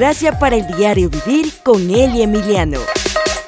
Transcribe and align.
Gracia 0.00 0.38
para 0.38 0.56
el 0.56 0.66
Diario 0.78 1.10
Vivir 1.10 1.52
con 1.62 1.90
Eli 1.90 2.22
Emiliano. 2.22 2.78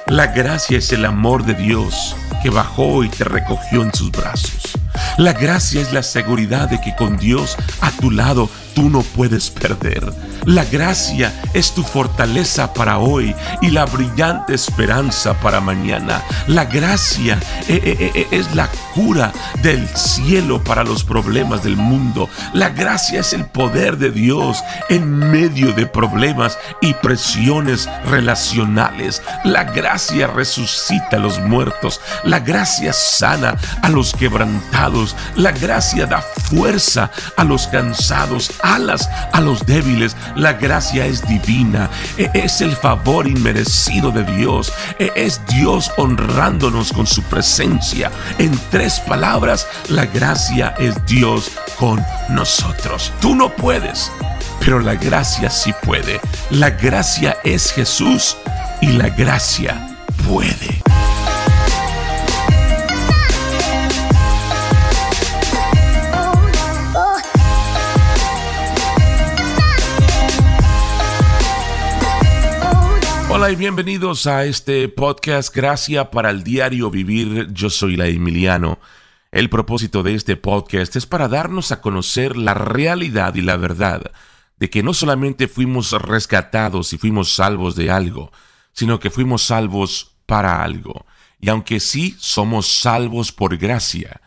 La 0.07 0.27
gracia 0.27 0.77
es 0.77 0.93
el 0.93 1.07
amor 1.07 1.47
de 1.47 1.55
Dios 1.55 2.15
que 2.43 2.51
bajó 2.51 3.03
y 3.03 3.09
te 3.09 3.25
recogió 3.25 3.83
en 3.83 3.95
sus 3.95 4.13
brazos. 4.13 4.79
La 5.17 5.33
gracia 5.33 5.81
es 5.81 5.95
la 5.95 6.03
seguridad 6.03 6.69
de 6.69 6.79
que 6.79 6.95
con 6.95 7.17
Dios 7.17 7.57
a 7.81 7.91
tu 7.93 8.11
lado 8.11 8.51
tú 8.75 8.91
no 8.91 9.03
puedes 9.03 9.51
perder. 9.51 10.13
La 10.45 10.65
gracia 10.65 11.33
es 11.55 11.73
tu 11.73 11.85
fortaleza 11.85 12.73
para 12.75 12.99
hoy 12.99 13.35
y 13.61 13.71
la 13.71 13.85
brillante 13.85 14.55
esperanza 14.55 15.35
para 15.35 15.61
mañana. 15.61 16.23
La 16.49 16.65
gracia 16.65 17.39
eh, 17.69 17.81
eh, 17.85 18.11
eh, 18.15 18.27
es 18.33 18.55
la 18.55 18.69
cura 18.95 19.33
del 19.63 19.87
cielo 19.97 20.63
para 20.63 20.83
los 20.83 21.05
problemas 21.05 21.63
del 21.63 21.77
mundo. 21.77 22.29
La 22.55 22.71
gracia 22.71 23.21
es 23.21 23.33
el 23.33 23.47
poder 23.47 23.99
de 23.99 24.11
Dios 24.11 24.63
en 24.89 25.09
medio 25.09 25.73
de 25.73 25.87
problemas 25.87 26.59
y 26.81 26.95
presiones 26.95 27.89
relacionales. 28.07 29.23
La 29.45 29.65
gracia 29.65 30.27
resucita 30.27 31.17
a 31.17 31.21
los 31.21 31.39
muertos. 31.41 32.01
La 32.25 32.41
gracia 32.41 32.93
sana 32.93 33.57
a 33.83 33.89
los 33.89 34.13
quebrantados. 34.13 35.15
La 35.37 35.53
gracia 35.53 36.07
da 36.07 36.21
fuerza 36.21 37.11
a 37.37 37.45
los 37.45 37.69
cansados 37.69 38.51
alas 38.63 39.09
a 39.33 39.41
los 39.41 39.65
débiles. 39.67 40.17
La 40.37 40.55
gracia 40.55 41.07
es 41.07 41.27
divina, 41.27 41.91
e, 42.17 42.31
es 42.35 42.61
el 42.61 42.75
favor 42.77 43.27
inmerecido 43.27 44.11
de 44.11 44.25
Dios, 44.25 44.73
e, 44.99 45.13
es 45.15 45.41
Dios 45.47 45.91
honrándonos 45.97 46.93
con 46.93 47.07
su 47.07 47.23
presencia. 47.23 48.11
En 48.39 48.59
tres 48.71 49.01
palabras, 49.01 49.67
la 49.89 50.07
gracia 50.07 50.75
es 50.79 50.95
Dios 51.07 51.51
con 51.79 52.05
nosotros. 52.31 53.13
Tú 53.21 53.35
no 53.35 53.51
puedes, 53.51 54.11
pero 54.61 54.81
la 54.81 54.95
gracia 54.95 55.51
sí 55.51 55.73
puede. 55.83 56.21
La 56.51 56.71
gracia 56.71 57.39
es 57.45 57.73
Jesús 57.73 58.37
y 58.81 58.93
la 58.93 59.09
gracia 59.09 59.97
puede. 60.27 60.92
Hola 73.35 73.51
y 73.51 73.57
bienvenidos 73.57 74.27
a 74.27 74.45
este 74.45 74.91
podcast 74.91 75.57
Gracia 75.57 76.11
para 76.11 76.29
el 76.29 76.45
Diario 76.45 76.91
Vivir. 76.91 77.51
Yo 77.51 77.71
soy 77.71 77.97
la 77.97 78.07
Emiliano. 78.07 78.79
El 79.31 79.49
propósito 79.49 80.03
de 80.03 80.15
este 80.15 80.37
podcast 80.37 80.95
es 80.97 81.07
para 81.07 81.29
darnos 81.29 81.73
a 81.73 81.81
conocer 81.81 82.37
la 82.37 82.53
realidad 82.53 83.35
y 83.35 83.41
la 83.41 83.57
verdad 83.57 84.13
de 84.59 84.69
que 84.69 84.83
no 84.83 84.93
solamente 84.93 85.49
fuimos 85.49 85.93
rescatados 85.93 86.93
y 86.93 86.99
fuimos 86.99 87.33
salvos 87.35 87.75
de 87.75 87.91
algo, 87.91 88.31
sino 88.75 89.01
que 89.01 89.09
fuimos 89.09 89.41
salvos 89.41 90.15
para 90.27 90.63
algo. 90.63 91.07
Y 91.41 91.49
aunque 91.49 91.81
sí 91.81 92.15
somos 92.19 92.67
salvos 92.67 93.33
por 93.33 93.57
gracia, 93.57 94.21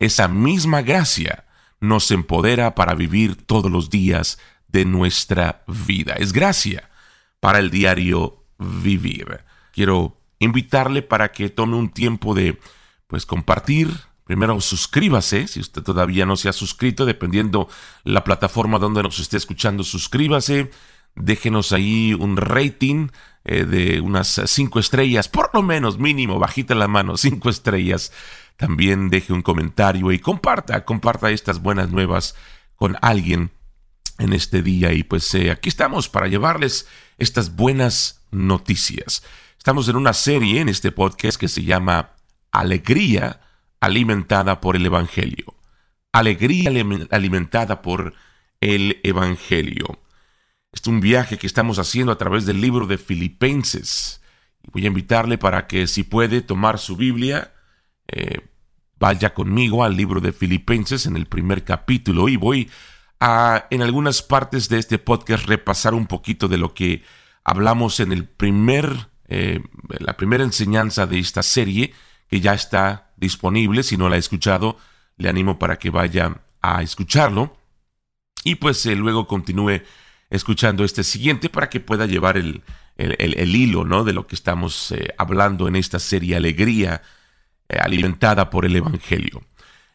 esa 0.00 0.26
misma 0.26 0.82
gracia 0.82 1.44
nos 1.78 2.10
empodera 2.10 2.74
para 2.74 2.96
vivir 2.96 3.36
todos 3.36 3.70
los 3.70 3.88
días 3.88 4.36
de 4.66 4.84
nuestra 4.84 5.62
vida. 5.68 6.14
Es 6.14 6.32
gracia 6.32 6.90
para 7.38 7.60
el 7.60 7.70
diario 7.70 8.37
vivir. 8.58 9.44
Quiero 9.72 10.18
invitarle 10.38 11.02
para 11.02 11.32
que 11.32 11.50
tome 11.50 11.76
un 11.76 11.90
tiempo 11.90 12.34
de 12.34 12.58
pues 13.06 13.26
compartir. 13.26 13.90
Primero 14.24 14.60
suscríbase, 14.60 15.48
si 15.48 15.60
usted 15.60 15.82
todavía 15.82 16.26
no 16.26 16.36
se 16.36 16.48
ha 16.48 16.52
suscrito, 16.52 17.06
dependiendo 17.06 17.68
la 18.04 18.24
plataforma 18.24 18.78
donde 18.78 19.02
nos 19.02 19.18
esté 19.18 19.36
escuchando, 19.36 19.84
suscríbase. 19.84 20.70
Déjenos 21.14 21.72
ahí 21.72 22.14
un 22.14 22.36
rating 22.36 23.08
eh, 23.44 23.64
de 23.64 24.00
unas 24.00 24.42
cinco 24.46 24.78
estrellas, 24.78 25.28
por 25.28 25.50
lo 25.54 25.62
menos 25.62 25.98
mínimo, 25.98 26.38
bajita 26.38 26.74
la 26.74 26.86
mano, 26.86 27.16
cinco 27.16 27.48
estrellas. 27.48 28.12
También 28.56 29.08
deje 29.08 29.32
un 29.32 29.42
comentario 29.42 30.12
y 30.12 30.18
comparta, 30.18 30.84
comparta 30.84 31.30
estas 31.30 31.62
buenas 31.62 31.90
nuevas 31.90 32.34
con 32.76 32.96
alguien 33.00 33.50
en 34.18 34.32
este 34.32 34.62
día. 34.62 34.92
Y 34.92 35.04
pues 35.04 35.32
eh, 35.34 35.50
aquí 35.50 35.68
estamos 35.68 36.08
para 36.08 36.28
llevarles 36.28 36.86
estas 37.16 37.56
buenas 37.56 38.17
noticias. 38.30 39.22
Estamos 39.56 39.88
en 39.88 39.96
una 39.96 40.12
serie 40.12 40.60
en 40.60 40.68
este 40.68 40.92
podcast 40.92 41.38
que 41.38 41.48
se 41.48 41.64
llama 41.64 42.12
Alegría 42.52 43.40
alimentada 43.80 44.60
por 44.60 44.76
el 44.76 44.86
Evangelio. 44.86 45.54
Alegría 46.12 46.70
alimentada 47.10 47.82
por 47.82 48.14
el 48.60 49.00
Evangelio. 49.02 50.00
Es 50.72 50.86
un 50.86 51.00
viaje 51.00 51.38
que 51.38 51.46
estamos 51.46 51.78
haciendo 51.78 52.12
a 52.12 52.18
través 52.18 52.46
del 52.46 52.60
libro 52.60 52.86
de 52.86 52.98
Filipenses. 52.98 54.20
Voy 54.72 54.84
a 54.84 54.88
invitarle 54.88 55.38
para 55.38 55.66
que 55.66 55.86
si 55.86 56.02
puede 56.02 56.40
tomar 56.40 56.78
su 56.78 56.96
Biblia, 56.96 57.52
eh, 58.08 58.40
vaya 58.98 59.34
conmigo 59.34 59.84
al 59.84 59.96
libro 59.96 60.20
de 60.20 60.32
Filipenses 60.32 61.06
en 61.06 61.16
el 61.16 61.26
primer 61.26 61.64
capítulo 61.64 62.28
y 62.28 62.36
voy 62.36 62.70
a 63.20 63.66
en 63.70 63.82
algunas 63.82 64.22
partes 64.22 64.68
de 64.68 64.78
este 64.78 64.98
podcast 64.98 65.46
repasar 65.46 65.94
un 65.94 66.06
poquito 66.06 66.48
de 66.48 66.58
lo 66.58 66.74
que 66.74 67.02
hablamos 67.48 67.98
en 68.00 68.12
el 68.12 68.26
primer, 68.26 69.08
eh, 69.26 69.60
la 70.00 70.18
primera 70.18 70.44
enseñanza 70.44 71.06
de 71.06 71.18
esta 71.18 71.42
serie, 71.42 71.94
que 72.28 72.40
ya 72.40 72.52
está 72.52 73.10
disponible. 73.16 73.82
Si 73.82 73.96
no 73.96 74.10
la 74.10 74.16
ha 74.16 74.18
escuchado, 74.18 74.76
le 75.16 75.30
animo 75.30 75.58
para 75.58 75.78
que 75.78 75.88
vaya 75.88 76.42
a 76.60 76.82
escucharlo. 76.82 77.56
Y 78.44 78.56
pues 78.56 78.84
eh, 78.84 78.94
luego 78.94 79.26
continúe 79.26 79.80
escuchando 80.28 80.84
este 80.84 81.02
siguiente 81.02 81.48
para 81.48 81.70
que 81.70 81.80
pueda 81.80 82.04
llevar 82.04 82.36
el, 82.36 82.62
el, 82.98 83.56
hilo 83.56 83.86
¿no? 83.86 84.04
de 84.04 84.12
lo 84.12 84.26
que 84.26 84.34
estamos 84.34 84.92
eh, 84.92 85.14
hablando 85.16 85.68
en 85.68 85.76
esta 85.76 85.98
serie 85.98 86.36
Alegría 86.36 87.00
alimentada 87.80 88.50
por 88.50 88.66
el 88.66 88.76
Evangelio. 88.76 89.42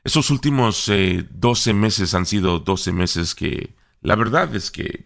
Esos 0.03 0.31
últimos 0.31 0.91
12 1.29 1.73
meses 1.73 2.15
han 2.15 2.25
sido 2.25 2.59
12 2.59 2.91
meses 2.91 3.35
que 3.35 3.75
la 4.01 4.15
verdad 4.15 4.53
es 4.55 4.69
que 4.69 5.05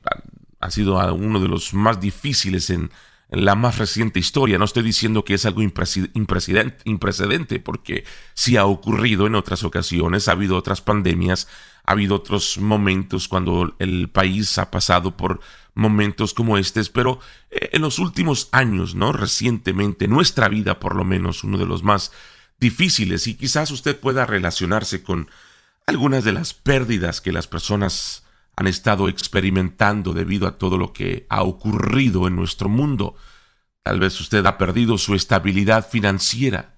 ha 0.59 0.72
sido 0.72 0.97
uno 1.13 1.40
de 1.40 1.47
los 1.47 1.73
más 1.73 2.00
difíciles 2.00 2.69
en, 2.69 2.90
la 3.29 3.56
más 3.56 3.78
reciente 3.78 4.19
historia. 4.19 4.57
No 4.57 4.66
estoy 4.66 4.84
diciendo 4.84 5.25
que 5.25 5.34
es 5.34 5.45
algo 5.45 5.62
imprecedente, 5.62 7.59
porque 7.59 8.06
sí 8.34 8.56
ha 8.56 8.66
ocurrido 8.66 9.28
en 9.28 9.35
otras 9.35 9.63
ocasiones, 9.63 10.28
ha 10.28 10.31
habido 10.31 10.56
otras 10.56 10.81
pandemias, 10.81 11.50
ha 11.85 11.91
habido 11.91 12.16
otros 12.16 12.57
momentos 12.57 13.28
cuando 13.28 13.75
el 13.79 14.09
país 14.09 14.57
ha 14.57 14.72
pasado 14.72 15.18
por 15.18 15.41
momentos 15.73 16.34
como 16.34 16.57
estos, 16.57 16.89
pero 16.89 17.19
eh, 17.51 17.69
en 17.74 17.81
los 17.81 18.00
últimos 18.00 18.50
años, 18.51 18.95
¿no? 18.95 19.12
Recientemente, 19.12 20.07
nuestra 20.07 20.47
vida 20.47 20.79
por 20.79 20.95
lo 20.95 21.03
menos, 21.03 21.44
uno 21.44 21.57
de 21.57 21.66
los 21.66 21.84
más 21.84 22.12
difíciles 22.59 23.28
y 23.28 23.35
quizás 23.35 23.72
usted 23.72 24.00
pueda 24.00 24.25
relacionarse 24.25 25.03
con 25.03 25.29
algunas 25.85 26.24
de 26.24 26.34
las 26.34 26.53
pérdidas 26.53 27.22
que 27.22 27.31
las 27.31 27.47
personas 27.47 28.24
han 28.57 28.68
estado 28.68 29.07
experimentando 29.07 30.13
debido 30.13 30.47
a 30.47 30.57
todo 30.57 30.78
lo 30.78 30.91
que 30.91 31.28
ha 31.29 31.44
ocurrido 31.44 32.28
en 32.28 32.35
nuestro 32.35 32.68
mundo. 32.68 33.16
Tal 33.84 34.00
vez 34.00 34.19
usted 34.19 34.45
ha 34.45 34.57
perdido 34.57 34.97
su 34.97 35.13
estabilidad 35.16 35.88
financiera, 35.88 36.75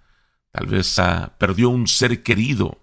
tal 0.52 0.68
vez 0.68 1.00
ha, 1.00 1.38
perdió 1.40 1.70
un 1.70 1.88
ser 1.88 2.22
querido, 2.22 2.78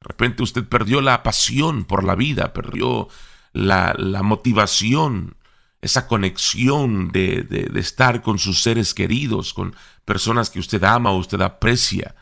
de 0.00 0.08
repente 0.08 0.42
usted 0.42 0.64
perdió 0.64 1.00
la 1.00 1.22
pasión 1.22 1.84
por 1.84 2.04
la 2.04 2.14
vida, 2.14 2.52
perdió 2.52 3.08
la, 3.52 3.94
motivación, 4.22 5.36
esa 5.80 6.06
conexión 6.06 7.10
de, 7.10 7.42
de, 7.42 7.80
estar 7.80 8.22
con 8.22 8.38
sus 8.38 8.62
seres 8.62 8.94
queridos, 8.94 9.52
con 9.52 9.74
personas 10.04 10.48
que 10.50 10.60
usted 10.60 10.82
ama 10.84 11.10
o 11.10 11.18
usted 11.18 11.40
aprecia. 11.40 12.14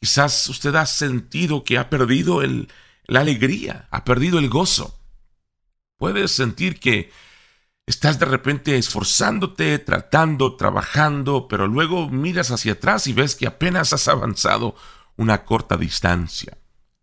Quizás 0.00 0.48
usted 0.48 0.74
ha 0.74 0.86
sentido 0.86 1.64
que 1.64 1.78
ha 1.78 1.90
perdido 1.90 2.42
el, 2.42 2.68
la 3.06 3.20
alegría, 3.20 3.88
ha 3.90 4.04
perdido 4.04 4.38
el 4.38 4.48
gozo. 4.48 4.97
Puedes 5.98 6.30
sentir 6.30 6.80
que 6.80 7.10
estás 7.86 8.18
de 8.18 8.26
repente 8.26 8.78
esforzándote, 8.78 9.78
tratando, 9.80 10.56
trabajando, 10.56 11.48
pero 11.48 11.66
luego 11.66 12.08
miras 12.08 12.50
hacia 12.50 12.72
atrás 12.72 13.06
y 13.06 13.12
ves 13.12 13.34
que 13.34 13.46
apenas 13.46 13.92
has 13.92 14.08
avanzado 14.08 14.76
una 15.16 15.44
corta 15.44 15.76
distancia. 15.76 16.56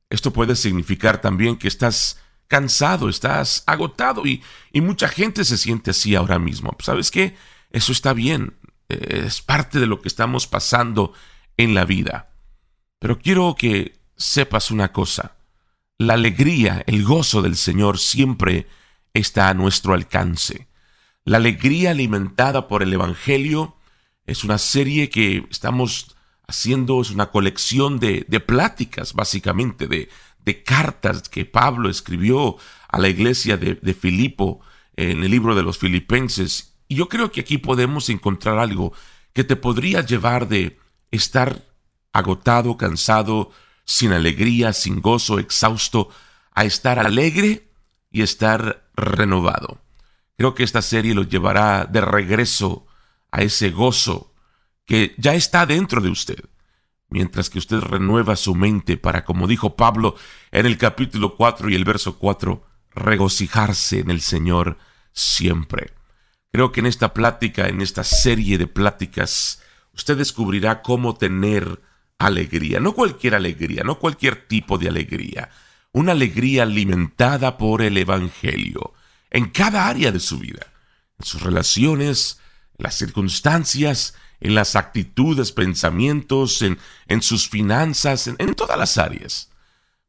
Esto 0.09 0.31
puede 0.31 0.55
significar 0.55 1.19
también 1.19 1.57
que 1.57 1.67
estás 1.67 2.19
cansado, 2.47 3.09
estás 3.09 3.63
agotado 3.65 4.25
y, 4.25 4.41
mucha 4.73 5.07
gente 5.07 5.43
se 5.43 5.57
siente 5.57 5.91
así 5.91 6.15
ahora 6.15 6.39
mismo. 6.39 6.75
¿Sabes 6.79 7.11
qué? 7.11 7.35
Eso 7.71 7.91
está 7.91 8.13
bien, 8.13 8.55
es 8.87 9.41
parte 9.41 9.79
de 9.79 9.87
lo 9.87 10.01
que 10.01 10.07
estamos 10.07 10.47
pasando 10.47 11.11
en 11.57 11.73
la 11.73 11.83
vida. 11.85 12.29
Pero 12.99 13.19
quiero 13.19 13.55
que 13.57 13.99
sepas 14.15 14.71
una 14.71 14.93
cosa. 14.93 15.35
La 15.97 16.13
alegría, 16.13 16.83
el 16.87 17.03
gozo 17.03 17.41
del 17.41 17.57
Señor 17.57 17.99
siempre 17.99 18.67
está 19.15 19.49
a 19.49 19.53
nuestro 19.53 19.93
alcance. 19.93 20.67
La 21.23 21.37
alegría 21.37 21.91
alimentada 21.91 22.67
por 22.67 22.83
el 22.83 22.93
Evangelio 22.93 23.75
es 24.27 24.43
una 24.43 24.57
serie 24.57 25.09
que 25.09 25.47
estamos 25.49 26.15
haciendo, 26.47 27.01
es 27.01 27.09
una 27.09 27.31
colección 27.31 27.99
de, 27.99 28.25
de 28.27 28.39
pláticas, 28.39 29.13
básicamente, 29.13 29.87
de, 29.87 30.09
de, 30.43 30.63
cartas 30.63 31.29
que 31.29 31.45
Pablo 31.45 31.89
escribió 31.89 32.57
a 32.89 32.99
la 32.99 33.07
iglesia 33.07 33.57
de, 33.57 33.75
de 33.75 33.93
Filipo 33.93 34.61
en 34.95 35.23
el 35.23 35.31
libro 35.31 35.55
de 35.55 35.63
los 35.63 35.79
Filipenses. 35.79 36.75
Y 36.87 36.95
yo 36.95 37.09
creo 37.09 37.31
que 37.31 37.41
aquí 37.41 37.57
podemos 37.57 38.09
encontrar 38.09 38.59
algo 38.59 38.93
que 39.33 39.43
te 39.43 39.55
podría 39.55 40.01
llevar 40.01 40.47
de 40.47 40.77
estar 41.09 41.63
agotado, 42.13 42.77
cansado, 42.77 43.51
sin 43.85 44.11
alegría, 44.11 44.73
sin 44.73 45.01
gozo, 45.01 45.39
exhausto, 45.39 46.09
a 46.51 46.65
estar 46.65 46.99
alegre 46.99 47.69
y 48.11 48.21
estar 48.21 48.84
renovado. 48.95 49.79
Creo 50.37 50.55
que 50.55 50.63
esta 50.63 50.81
serie 50.81 51.13
lo 51.13 51.23
llevará 51.23 51.85
de 51.85 52.01
regreso 52.01 52.85
a 53.31 53.41
ese 53.41 53.69
gozo 53.69 54.33
que 54.85 55.15
ya 55.17 55.33
está 55.33 55.65
dentro 55.65 56.01
de 56.01 56.09
usted, 56.09 56.39
mientras 57.09 57.49
que 57.49 57.59
usted 57.59 57.79
renueva 57.79 58.35
su 58.35 58.55
mente 58.55 58.97
para, 58.97 59.25
como 59.25 59.47
dijo 59.47 59.75
Pablo 59.75 60.15
en 60.51 60.65
el 60.65 60.77
capítulo 60.77 61.35
4 61.35 61.69
y 61.69 61.75
el 61.75 61.85
verso 61.85 62.17
4, 62.17 62.63
regocijarse 62.93 63.99
en 63.99 64.11
el 64.11 64.21
Señor 64.21 64.77
siempre. 65.11 65.93
Creo 66.51 66.71
que 66.71 66.79
en 66.79 66.85
esta 66.85 67.13
plática, 67.13 67.67
en 67.67 67.81
esta 67.81 68.03
serie 68.03 68.57
de 68.57 68.67
pláticas, 68.67 69.61
usted 69.93 70.17
descubrirá 70.17 70.81
cómo 70.81 71.15
tener 71.15 71.81
alegría, 72.17 72.79
no 72.79 72.93
cualquier 72.93 73.35
alegría, 73.35 73.83
no 73.83 73.99
cualquier 73.99 74.47
tipo 74.47 74.77
de 74.77 74.87
alegría, 74.87 75.49
una 75.95 76.11
alegría 76.11 76.63
alimentada 76.63 77.57
por 77.57 77.81
el 77.81 77.97
Evangelio, 77.97 78.93
en 79.31 79.45
cada 79.49 79.87
área 79.87 80.11
de 80.11 80.19
su 80.19 80.39
vida, 80.39 80.67
en 81.17 81.25
sus 81.25 81.41
relaciones, 81.41 82.41
en 82.77 82.83
las 82.83 82.95
circunstancias, 82.95 84.13
en 84.41 84.55
las 84.55 84.75
actitudes, 84.75 85.53
pensamientos, 85.53 86.61
en, 86.61 86.79
en 87.07 87.21
sus 87.21 87.47
finanzas, 87.47 88.27
en, 88.27 88.55
todas 88.55 88.77
las 88.77 88.97
áreas. 88.97 89.51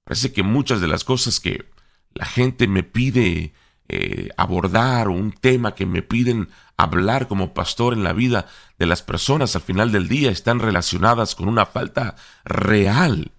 Parece 0.03 0.33
que 0.33 0.43
muchas 0.43 0.81
de 0.81 0.89
las 0.89 1.05
cosas 1.05 1.39
que 1.39 1.71
la 2.15 2.27
gente 2.27 2.67
me 2.67 2.83
pide 2.83 3.55
eh, 3.89 4.31
abordar 4.37 5.09
un 5.09 5.31
tema 5.31 5.77
que 5.77 5.87
me 5.87 6.03
piden 6.03 6.49
hablar 6.77 7.29
como 7.29 7.55
pastor 7.55 7.93
en 7.93 8.03
la 8.03 8.13
vida 8.13 8.49
de 8.77 8.87
las 8.87 9.03
personas 9.03 9.55
al 9.55 9.63
final 9.63 9.93
del 9.93 10.09
día 10.09 10.33
están 10.33 10.59
relacionadas 10.59 11.37
con 11.37 11.47
una 11.47 11.65
falta 11.65 12.17
real 12.45 13.31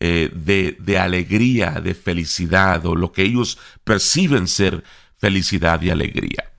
eh, 0.00 0.30
de, 0.34 0.76
de, 0.80 0.98
alegría, 0.98 1.80
de 1.80 1.94
felicidad 1.94 2.84
o 2.86 2.96
lo 2.96 3.12
que 3.12 3.22
ellos 3.22 3.58
perciben 3.84 4.48
ser 4.48 4.82
felicidad 5.16 5.80
y 5.82 5.90
alegría. 5.90 6.52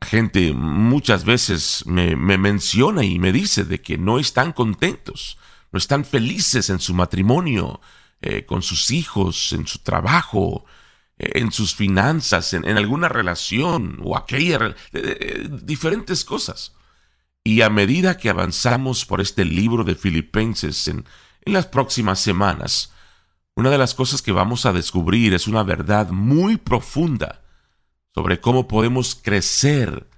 La 0.00 0.06
gente 0.06 0.52
muchas 0.52 1.24
veces 1.24 1.84
me, 1.86 2.16
me 2.16 2.38
menciona 2.38 3.04
y 3.04 3.18
me 3.18 3.32
dice 3.32 3.64
de 3.64 3.80
que 3.80 3.98
no 3.98 4.18
están 4.18 4.52
contentos, 4.52 5.38
no 5.72 5.78
están 5.78 6.04
felices 6.04 6.70
en 6.70 6.78
su 6.78 6.94
matrimonio, 6.94 7.80
eh, 8.20 8.46
con 8.46 8.62
sus 8.62 8.90
hijos, 8.90 9.52
en 9.52 9.66
su 9.66 9.78
trabajo, 9.80 10.64
en 11.18 11.52
sus 11.52 11.74
finanzas, 11.74 12.52
en, 12.52 12.64
alguna 12.66 13.08
relación 13.08 14.00
o 14.02 14.16
aquella, 14.16 14.66
eh, 14.66 14.74
eh, 14.92 15.48
diferentes 15.62 16.24
cosas. 16.24 16.74
Y 17.44 17.62
a 17.62 17.70
medida 17.70 18.16
que 18.16 18.28
avanzamos 18.28 19.04
por 19.04 19.20
este 19.20 19.44
libro 19.44 19.84
de 19.84 19.94
Filipenses 19.94 20.88
en, 20.88 21.04
en 21.48 21.54
las 21.54 21.66
próximas 21.66 22.20
semanas, 22.20 22.92
una 23.56 23.70
de 23.70 23.78
las 23.78 23.94
cosas 23.94 24.22
que 24.22 24.32
vamos 24.32 24.66
a 24.66 24.72
descubrir 24.72 25.34
es 25.34 25.48
una 25.48 25.62
verdad 25.62 26.10
muy 26.10 26.58
profunda 26.58 27.42
sobre 28.14 28.40
cómo 28.40 28.68
podemos 28.68 29.14
crecer 29.14 30.08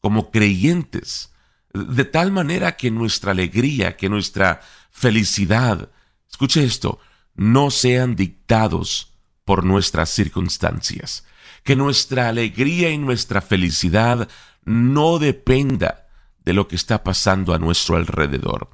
como 0.00 0.30
creyentes, 0.30 1.32
de 1.72 2.04
tal 2.04 2.32
manera 2.32 2.76
que 2.76 2.90
nuestra 2.90 3.30
alegría, 3.30 3.96
que 3.96 4.08
nuestra 4.08 4.60
felicidad, 4.90 5.90
escuche 6.28 6.64
esto, 6.64 6.98
no 7.34 7.70
sean 7.70 8.16
dictados 8.16 9.14
por 9.44 9.64
nuestras 9.64 10.10
circunstancias. 10.10 11.24
Que 11.62 11.76
nuestra 11.76 12.28
alegría 12.28 12.90
y 12.90 12.98
nuestra 12.98 13.40
felicidad 13.40 14.28
no 14.64 15.18
dependa 15.18 16.08
de 16.44 16.52
lo 16.52 16.66
que 16.66 16.76
está 16.76 17.04
pasando 17.04 17.54
a 17.54 17.58
nuestro 17.58 17.96
alrededor. 17.96 18.70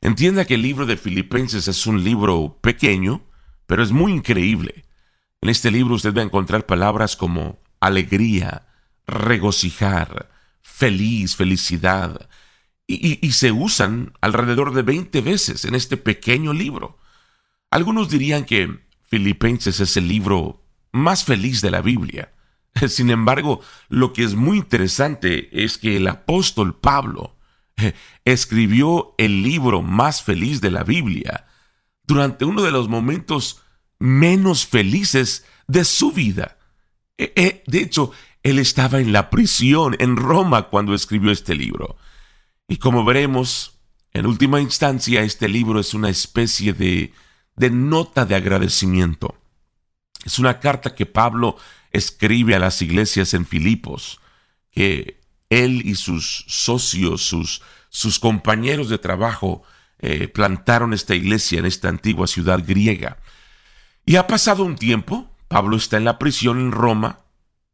Entienda 0.00 0.44
que 0.44 0.54
el 0.54 0.62
libro 0.62 0.86
de 0.86 0.96
Filipenses 0.96 1.66
es 1.66 1.86
un 1.86 2.04
libro 2.04 2.58
pequeño, 2.60 3.24
pero 3.66 3.82
es 3.82 3.90
muy 3.90 4.12
increíble. 4.12 4.84
En 5.40 5.48
este 5.48 5.70
libro 5.70 5.94
usted 5.94 6.14
va 6.14 6.20
a 6.20 6.24
encontrar 6.24 6.66
palabras 6.66 7.16
como 7.16 7.60
alegría, 7.80 8.68
regocijar, 9.06 10.30
feliz, 10.62 11.36
felicidad, 11.36 12.28
y, 12.86 13.24
y, 13.26 13.32
se 13.32 13.52
usan 13.52 14.14
alrededor 14.22 14.72
de 14.72 14.80
20 14.80 15.20
veces 15.20 15.66
en 15.66 15.74
este 15.74 15.98
pequeño 15.98 16.54
libro. 16.54 16.98
Algunos 17.70 18.08
dirían 18.08 18.46
que 18.46 18.80
Filipenses 19.02 19.80
es 19.80 19.98
el 19.98 20.08
libro 20.08 20.64
más 20.90 21.24
feliz 21.24 21.60
de 21.60 21.70
la 21.70 21.82
Biblia. 21.82 22.32
Sin 22.88 23.10
embargo, 23.10 23.60
lo 23.90 24.14
que 24.14 24.24
es 24.24 24.34
muy 24.34 24.56
interesante 24.58 25.64
es 25.64 25.76
que 25.76 25.98
el 25.98 26.08
apóstol 26.08 26.78
Pablo 26.78 27.37
escribió 28.24 29.14
el 29.18 29.42
libro 29.42 29.82
más 29.82 30.22
feliz 30.22 30.60
de 30.60 30.70
la 30.70 30.84
Biblia 30.84 31.46
durante 32.04 32.44
uno 32.44 32.62
de 32.62 32.70
los 32.70 32.88
momentos 32.88 33.62
menos 33.98 34.66
felices 34.66 35.44
de 35.66 35.84
su 35.84 36.12
vida. 36.12 36.58
Eh, 37.18 37.32
eh, 37.36 37.62
de 37.66 37.80
hecho, 37.80 38.12
él 38.42 38.58
estaba 38.58 39.00
en 39.00 39.12
la 39.12 39.30
prisión 39.30 39.96
en 39.98 40.16
Roma 40.16 40.68
cuando 40.68 40.94
escribió 40.94 41.30
este 41.30 41.54
libro. 41.54 41.96
Y 42.68 42.76
como 42.76 43.04
veremos, 43.04 43.78
en 44.12 44.26
última 44.26 44.60
instancia, 44.60 45.22
este 45.22 45.48
libro 45.48 45.80
es 45.80 45.94
una 45.94 46.08
especie 46.08 46.72
de 46.72 47.12
de 47.58 47.70
nota 47.70 48.24
de 48.24 48.36
agradecimiento. 48.36 49.36
Es 50.24 50.38
una 50.38 50.60
carta 50.60 50.94
que 50.94 51.06
Pablo 51.06 51.56
escribe 51.90 52.54
a 52.54 52.58
las 52.58 52.80
iglesias 52.82 53.34
en 53.34 53.44
Filipos, 53.44 54.20
que 54.70 55.17
él 55.50 55.82
y 55.84 55.94
sus 55.94 56.44
socios, 56.48 57.22
sus, 57.22 57.62
sus 57.88 58.18
compañeros 58.18 58.88
de 58.88 58.98
trabajo, 58.98 59.62
eh, 60.00 60.28
plantaron 60.28 60.94
esta 60.94 61.14
iglesia 61.14 61.58
en 61.58 61.66
esta 61.66 61.88
antigua 61.88 62.26
ciudad 62.26 62.62
griega. 62.66 63.18
Y 64.04 64.16
ha 64.16 64.26
pasado 64.26 64.64
un 64.64 64.76
tiempo, 64.76 65.30
Pablo 65.48 65.76
está 65.76 65.96
en 65.96 66.04
la 66.04 66.18
prisión 66.18 66.58
en 66.58 66.72
Roma, 66.72 67.20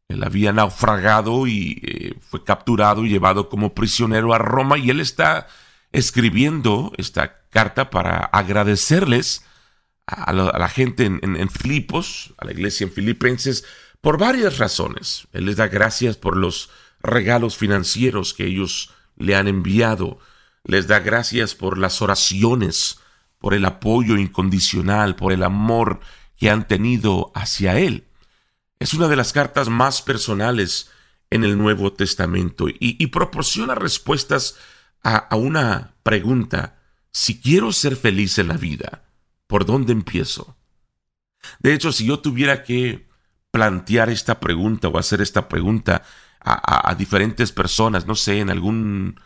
él 0.07 0.23
había 0.23 0.53
naufragado 0.53 1.47
y 1.47 1.81
eh, 1.83 2.15
fue 2.21 2.43
capturado 2.43 3.05
y 3.05 3.09
llevado 3.09 3.49
como 3.49 3.73
prisionero 3.73 4.33
a 4.33 4.37
Roma 4.37 4.77
y 4.77 4.89
él 4.89 4.99
está 4.99 5.47
escribiendo 5.91 6.91
esta 6.97 7.41
carta 7.49 7.89
para 7.89 8.17
agradecerles 8.17 9.45
a 10.07 10.33
la, 10.33 10.69
gente 10.69 11.05
en, 11.05 11.49
Filipos, 11.49 12.35
a 12.37 12.45
la 12.45 12.51
iglesia 12.51 12.85
en 12.85 12.93
Filipenses, 12.93 13.65
por 14.01 14.19
varias 14.19 14.59
razones. 14.59 15.27
Él 15.31 15.45
les 15.45 15.55
da 15.55 15.67
gracias 15.67 16.15
por 16.15 16.37
los 16.37 16.69
regalos 17.05 17.57
financieros 17.57 18.33
que 18.33 18.45
ellos 18.45 18.93
le 19.15 19.35
han 19.35 19.47
enviado. 19.47 20.19
Les 20.63 20.87
da 20.87 20.99
gracias 20.99 21.55
por 21.55 21.77
las 21.77 22.01
oraciones, 22.01 22.99
por 23.39 23.53
el 23.53 23.65
apoyo 23.65 24.17
incondicional, 24.17 25.15
por 25.15 25.31
el 25.31 25.43
amor 25.43 25.99
que 26.37 26.49
han 26.49 26.67
tenido 26.67 27.31
hacia 27.35 27.79
Él. 27.79 28.07
Es 28.79 28.93
una 28.93 29.07
de 29.07 29.15
las 29.15 29.31
cartas 29.33 29.69
más 29.69 30.01
personales 30.01 30.91
en 31.29 31.43
el 31.43 31.57
Nuevo 31.57 31.93
Testamento 31.93 32.67
y, 32.67 33.07
proporciona 33.07 33.75
respuestas 33.75 34.55
a 35.01 35.35
una 35.35 35.95
pregunta. 36.03 36.79
Si 37.11 37.39
quiero 37.39 37.71
ser 37.71 37.95
feliz 37.95 38.37
en 38.37 38.49
la 38.49 38.57
vida, 38.57 39.05
¿Por 39.47 39.65
dónde 39.65 39.93
empiezo? 39.93 40.57
De 41.59 41.73
hecho, 41.73 41.91
si 41.91 42.05
yo 42.05 42.19
tuviera 42.19 42.63
que 42.63 43.07
plantear 43.51 44.09
esta 44.09 44.39
pregunta 44.39 44.87
o 44.87 44.97
hacer 44.97 45.21
esta 45.21 45.47
pregunta 45.47 46.03
a, 46.45 46.93
diferentes 46.95 47.51
personas, 47.51 48.05
no 48.05 48.15
sé, 48.15 48.39
en 48.39 48.49
algún, 48.51 49.19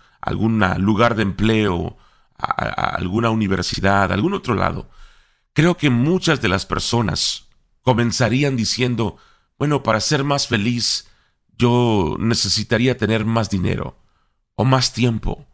lugar 0.77 1.15
de 1.15 1.23
empleo, 1.23 1.97
a 2.37 2.95
alguna 2.95 3.29
universidad, 3.29 4.11
a 4.11 4.13
algún 4.13 4.33
otro 4.33 4.55
lado, 4.55 4.89
creo 5.53 5.75
que 5.75 5.89
muchas 5.89 6.41
de 6.41 6.47
las 6.47 6.65
personas 6.65 7.49
comenzarían 7.81 8.55
diciendo, 8.55 9.17
bueno, 9.57 9.83
para 9.83 9.99
ser 9.99 10.23
más 10.23 10.47
feliz, 10.47 11.09
yo 11.57 12.15
necesitaría 12.17 12.97
tener 12.97 13.25
más 13.25 13.49
dinero, 13.49 13.97
o 14.55 14.63
más 14.63 14.93
tiempo, 14.93 15.45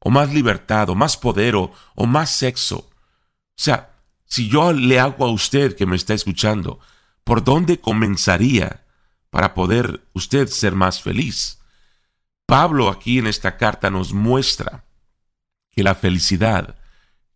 o 0.00 0.10
más 0.10 0.34
libertad, 0.34 0.90
o 0.90 0.96
más 0.96 1.16
poder, 1.16 1.54
o, 1.54 1.72
o 1.94 2.06
más 2.06 2.30
sexo. 2.30 2.78
O 2.78 3.62
sea, 3.62 3.94
si 4.24 4.48
yo 4.48 4.72
le 4.72 4.98
hago 4.98 5.24
a 5.24 5.30
usted 5.30 5.76
que 5.76 5.86
me 5.86 5.94
está 5.94 6.14
escuchando, 6.14 6.80
¿por 7.22 7.44
dónde 7.44 7.78
comenzaría 7.78 8.81
para 9.32 9.54
poder 9.54 10.06
usted 10.12 10.46
ser 10.48 10.74
más 10.74 11.00
feliz? 11.00 11.58
Pablo 12.44 12.90
aquí 12.90 13.18
en 13.18 13.26
esta 13.26 13.56
carta 13.56 13.88
nos 13.88 14.12
muestra 14.12 14.84
que 15.70 15.82
la 15.82 15.94
felicidad, 15.94 16.76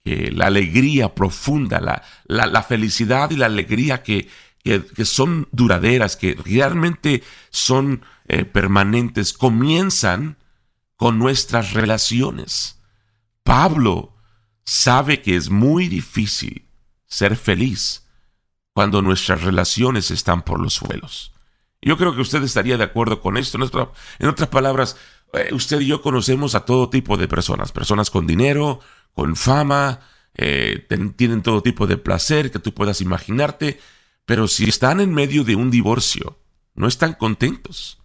que 0.04 0.30
la 0.30 0.48
alegría 0.48 1.14
profunda, 1.14 1.80
la, 1.80 2.02
la, 2.26 2.62
felicidad 2.62 3.30
y 3.30 3.36
la 3.36 3.46
alegría 3.46 4.02
que, 4.02 4.28
que, 4.62 5.06
son 5.06 5.48
duraderas, 5.52 6.16
que 6.16 6.34
realmente 6.34 7.24
son 7.48 8.04
eh, 8.28 8.44
permanentes, 8.44 9.32
comienzan 9.32 10.36
con 10.96 11.18
nuestras 11.18 11.72
relaciones. 11.72 12.78
Pablo 13.42 14.18
sabe 14.66 15.22
que 15.22 15.34
es 15.34 15.48
muy 15.48 15.88
difícil 15.88 16.68
ser 17.06 17.36
feliz 17.36 18.06
cuando 18.74 19.00
nuestras 19.00 19.40
relaciones 19.40 20.10
están 20.10 20.42
por 20.42 20.60
los 20.60 20.74
suelos. 20.74 21.32
Yo 21.82 21.96
creo 21.96 22.14
que 22.14 22.20
usted 22.20 22.42
estaría 22.42 22.76
de 22.76 22.84
acuerdo 22.84 23.20
con 23.20 23.36
esto. 23.36 23.58
En, 24.18 24.28
otras 24.28 24.48
palabras, 24.48 24.96
eh, 25.32 25.50
usted 25.52 25.80
y 25.80 25.86
yo 25.86 26.02
conocemos 26.02 26.54
a 26.54 26.64
todo 26.64 26.90
tipo 26.90 27.16
de 27.16 27.28
personas, 27.28 27.72
personas 27.72 28.10
con 28.10 28.26
dinero, 28.26 28.80
con 29.14 29.36
fama, 29.36 30.00
eh, 30.34 30.86
tienen 31.16 31.42
todo 31.42 31.62
tipo 31.62 31.86
de 31.86 31.96
placer 31.96 32.50
que 32.50 32.58
tú 32.58 32.74
puedas 32.74 33.00
imaginarte, 33.00 33.80
pero 34.24 34.48
si 34.48 34.68
están 34.68 35.00
en 35.00 35.14
medio 35.14 35.44
de 35.44 35.56
un 35.56 35.70
divorcio, 35.70 36.38
no 36.74 36.88
están 36.88 37.14
contentos. 37.14 37.98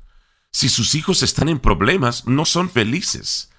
Si 0.52 0.70
sus 0.70 0.96
hijos 0.96 1.24
están 1.24 1.50
en 1.50 1.60
problemas, 1.60 2.28
no 2.28 2.46
son 2.46 2.70
felices. 2.70 3.52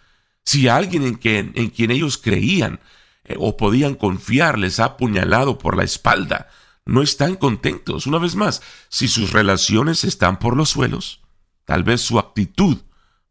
Si 0.44 0.68
alguien 0.68 1.04
en 1.04 1.14
quien, 1.14 1.52
en 1.54 1.70
quien 1.70 1.90
ellos 1.90 2.18
creían 2.18 2.80
eh, 3.24 3.36
o 3.38 3.56
podían 3.56 3.94
confiar 3.94 4.58
les 4.58 4.80
ha 4.80 4.84
apuñalado 4.84 5.58
por 5.58 5.76
la 5.76 5.84
espalda, 5.84 6.48
no 6.84 7.02
están 7.02 7.36
contentos. 7.36 8.06
Una 8.06 8.18
vez 8.18 8.34
más, 8.34 8.62
si 8.88 9.08
sus 9.08 9.32
relaciones 9.32 10.04
están 10.04 10.38
por 10.38 10.56
los 10.56 10.70
suelos, 10.70 11.20
tal 11.64 11.84
vez 11.84 12.00
su 12.00 12.18
actitud 12.18 12.78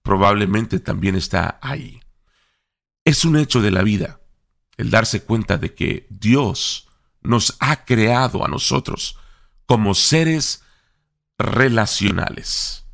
probablemente 0.01 0.79
también 0.79 1.15
está 1.15 1.59
ahí. 1.61 2.01
Es 3.03 3.25
un 3.25 3.37
hecho 3.37 3.61
de 3.61 3.71
la 3.71 3.83
vida 3.83 4.19
el 4.77 4.89
darse 4.89 5.23
cuenta 5.23 5.57
de 5.57 5.75
que 5.75 6.07
Dios 6.09 6.87
nos 7.21 7.55
ha 7.59 7.85
creado 7.85 8.43
a 8.43 8.47
nosotros 8.47 9.17
como 9.65 9.93
seres 9.93 10.63
relacionales. 11.37 12.85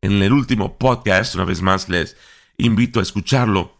En 0.00 0.22
el 0.22 0.32
último 0.32 0.78
podcast, 0.78 1.34
una 1.34 1.44
vez 1.44 1.62
más 1.62 1.88
les 1.88 2.16
invito 2.56 3.00
a 3.00 3.02
escucharlo, 3.02 3.76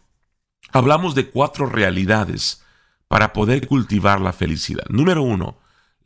hablamos 0.71 1.15
de 1.15 1.29
cuatro 1.29 1.65
realidades 1.65 2.63
para 3.07 3.33
poder 3.33 3.67
cultivar 3.67 4.21
la 4.21 4.33
felicidad. 4.33 4.85
Número 4.89 5.21
uno, 5.21 5.57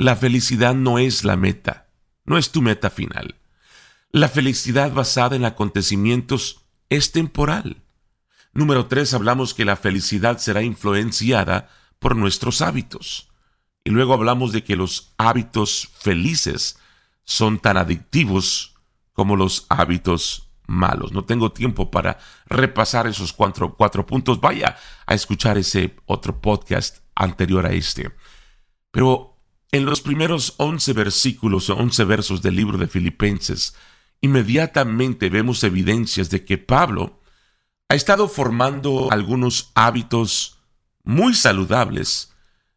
la 0.01 0.15
felicidad 0.15 0.74
no 0.74 0.98
es 0.98 1.24
la 1.24 1.38
meta, 1.38 1.88
no 2.25 2.39
es 2.39 2.51
tu 2.51 2.63
meta 2.63 2.89
final. 2.89 3.36
La 4.10 4.29
felicidad 4.29 4.91
basada 4.91 5.36
en 5.36 5.46
acontecimientos 5.46 6.62
es 6.89 7.12
temporal. 7.12 7.84
Número 8.51 8.88
tres, 8.88 9.13
hablamos 9.13 9.53
que 9.53 9.63
la 9.63 9.75
felicidad 9.75 10.39
será 10.39 10.63
influenciada 10.63 11.70
por 12.00 12.15
nuestros 12.15 12.63
hábitos. 12.63 13.29
Y 13.84 13.91
luego 13.91 14.15
hablamos 14.15 14.51
de 14.51 14.63
que 14.63 14.75
los 14.75 15.13
hábitos 15.20 15.91
felices 16.00 16.79
son 17.24 17.60
tan 17.60 17.77
adictivos 17.77 18.74
como 19.13 19.36
los 19.36 19.67
hábitos 19.70 20.50
malos. 20.65 21.12
No 21.12 21.25
tengo 21.25 21.51
tiempo 21.51 21.91
para 21.91 22.17
repasar 22.48 23.05
esos 23.05 23.34
cuatro, 23.34 23.75
cuatro 23.75 24.08
puntos. 24.08 24.41
Vaya 24.41 24.77
a 25.05 25.13
escuchar 25.13 25.60
ese 25.60 25.96
otro 26.08 26.41
podcast 26.41 27.03
anterior 27.13 27.67
a 27.67 27.74
este. 27.74 28.12
Pero 28.89 29.30
en 29.71 29.85
los 29.85 30.01
primeros 30.01 30.53
once 30.57 30.93
versículos 30.93 31.69
o 31.69 31.77
once 31.77 32.03
versos 32.03 32.41
del 32.41 32.55
libro 32.55 32.77
de 32.77 32.87
Filipenses, 32.87 33.75
inmediatamente 34.19 35.29
vemos 35.29 35.63
evidencias 35.63 36.29
de 36.29 36.43
que 36.43 36.57
Pablo 36.57 37.21
ha 37.89 37.95
estado 37.95 38.27
formando 38.27 39.11
algunos 39.11 39.71
hábitos 39.75 40.59
muy 41.03 41.33
saludables, 41.33 42.33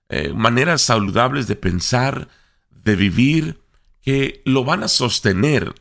eh, 0.09 0.33
maneras 0.33 0.83
saludables 0.83 1.47
de 1.47 1.57
pensar, 1.57 2.29
de 2.71 2.97
vivir, 2.97 3.61
que 4.03 4.43
lo 4.45 4.65
van 4.65 4.83
a 4.83 4.89
sostener 4.89 5.75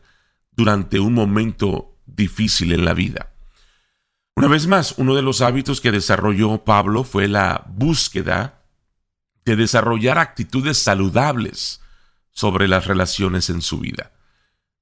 durante 0.51 0.99
un 0.99 1.13
momento 1.13 1.97
difícil 2.05 2.71
en 2.71 2.85
la 2.85 2.93
vida. 2.93 3.33
Una 4.35 4.47
vez 4.47 4.65
más, 4.65 4.95
uno 4.97 5.15
de 5.15 5.21
los 5.21 5.41
hábitos 5.41 5.81
que 5.81 5.91
desarrolló 5.91 6.63
Pablo 6.63 7.03
fue 7.03 7.27
la 7.27 7.65
búsqueda 7.69 8.62
de 9.45 9.55
desarrollar 9.55 10.17
actitudes 10.17 10.77
saludables 10.77 11.81
sobre 12.31 12.67
las 12.67 12.87
relaciones 12.87 13.49
en 13.49 13.61
su 13.61 13.79
vida. 13.79 14.11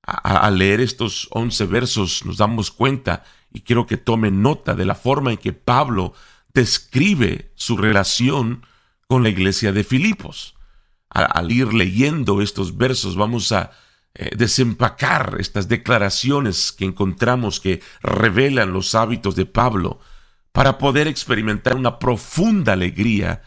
Al 0.04 0.58
leer 0.58 0.82
estos 0.82 1.28
once 1.32 1.66
versos 1.66 2.26
nos 2.26 2.38
damos 2.38 2.72
cuenta, 2.72 3.24
y 3.54 3.62
quiero 3.62 3.86
que 3.86 3.98
tomen 3.98 4.42
nota 4.42 4.74
de 4.74 4.86
la 4.86 4.96
forma 4.96 5.32
en 5.32 5.38
que 5.38 5.54
Pablo 5.54 6.14
describe 6.54 7.52
su 7.56 7.78
relación 7.78 8.66
con 9.08 9.24
la 9.24 9.30
iglesia 9.30 9.72
de 9.72 9.84
Filipos. 9.84 10.56
Al, 11.10 11.52
ir 11.52 11.74
leyendo 11.74 12.42
estos 12.42 12.78
versos 12.78 13.18
vamos 13.18 13.52
a 13.52 13.72
eh, 14.14 14.32
desempacar 14.36 15.36
estas 15.40 15.68
declaraciones 15.68 16.72
que 16.72 16.86
encontramos 16.86 17.60
que 17.60 17.82
revelan 18.02 18.72
los 18.72 18.96
hábitos 18.96 19.36
de 19.36 19.46
Pablo 19.46 20.00
para 20.54 20.78
poder 20.78 21.08
experimentar 21.08 21.76
una 21.76 22.00
profunda 22.00 22.74
alegría 22.74 23.42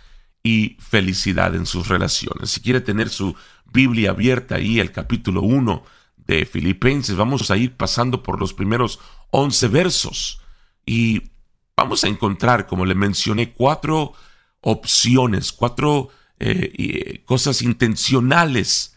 y 0.44 0.76
felicidad 0.78 1.54
en 1.56 1.66
sus 1.66 1.88
relaciones. 1.88 2.50
Si 2.50 2.60
quiere 2.60 2.82
tener 2.82 3.08
su 3.08 3.34
Biblia 3.64 4.10
abierta 4.10 4.56
ahí, 4.56 4.78
el 4.78 4.92
capítulo 4.92 5.40
1 5.40 5.82
de 6.18 6.44
Filipenses, 6.44 7.16
vamos 7.16 7.50
a 7.50 7.56
ir 7.56 7.72
pasando 7.76 8.22
por 8.22 8.38
los 8.38 8.52
primeros 8.52 9.00
11 9.30 9.68
versos 9.68 10.40
y 10.86 11.30
vamos 11.76 12.04
a 12.04 12.08
encontrar, 12.08 12.66
como 12.66 12.84
le 12.84 12.94
mencioné, 12.94 13.52
cuatro 13.52 14.12
opciones, 14.60 15.50
cuatro 15.50 16.10
eh, 16.38 16.72
eh, 16.76 17.22
cosas 17.24 17.62
intencionales 17.62 18.96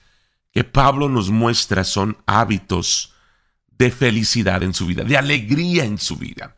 que 0.52 0.66
Pablo 0.66 1.08
nos 1.08 1.30
muestra 1.30 1.86
son 1.86 2.18
hábitos 2.26 3.14
de 3.78 3.90
felicidad 3.90 4.64
en 4.64 4.74
su 4.74 4.86
vida, 4.86 5.04
de 5.04 5.16
alegría 5.16 5.86
en 5.86 5.98
su 5.98 6.18
vida. 6.18 6.57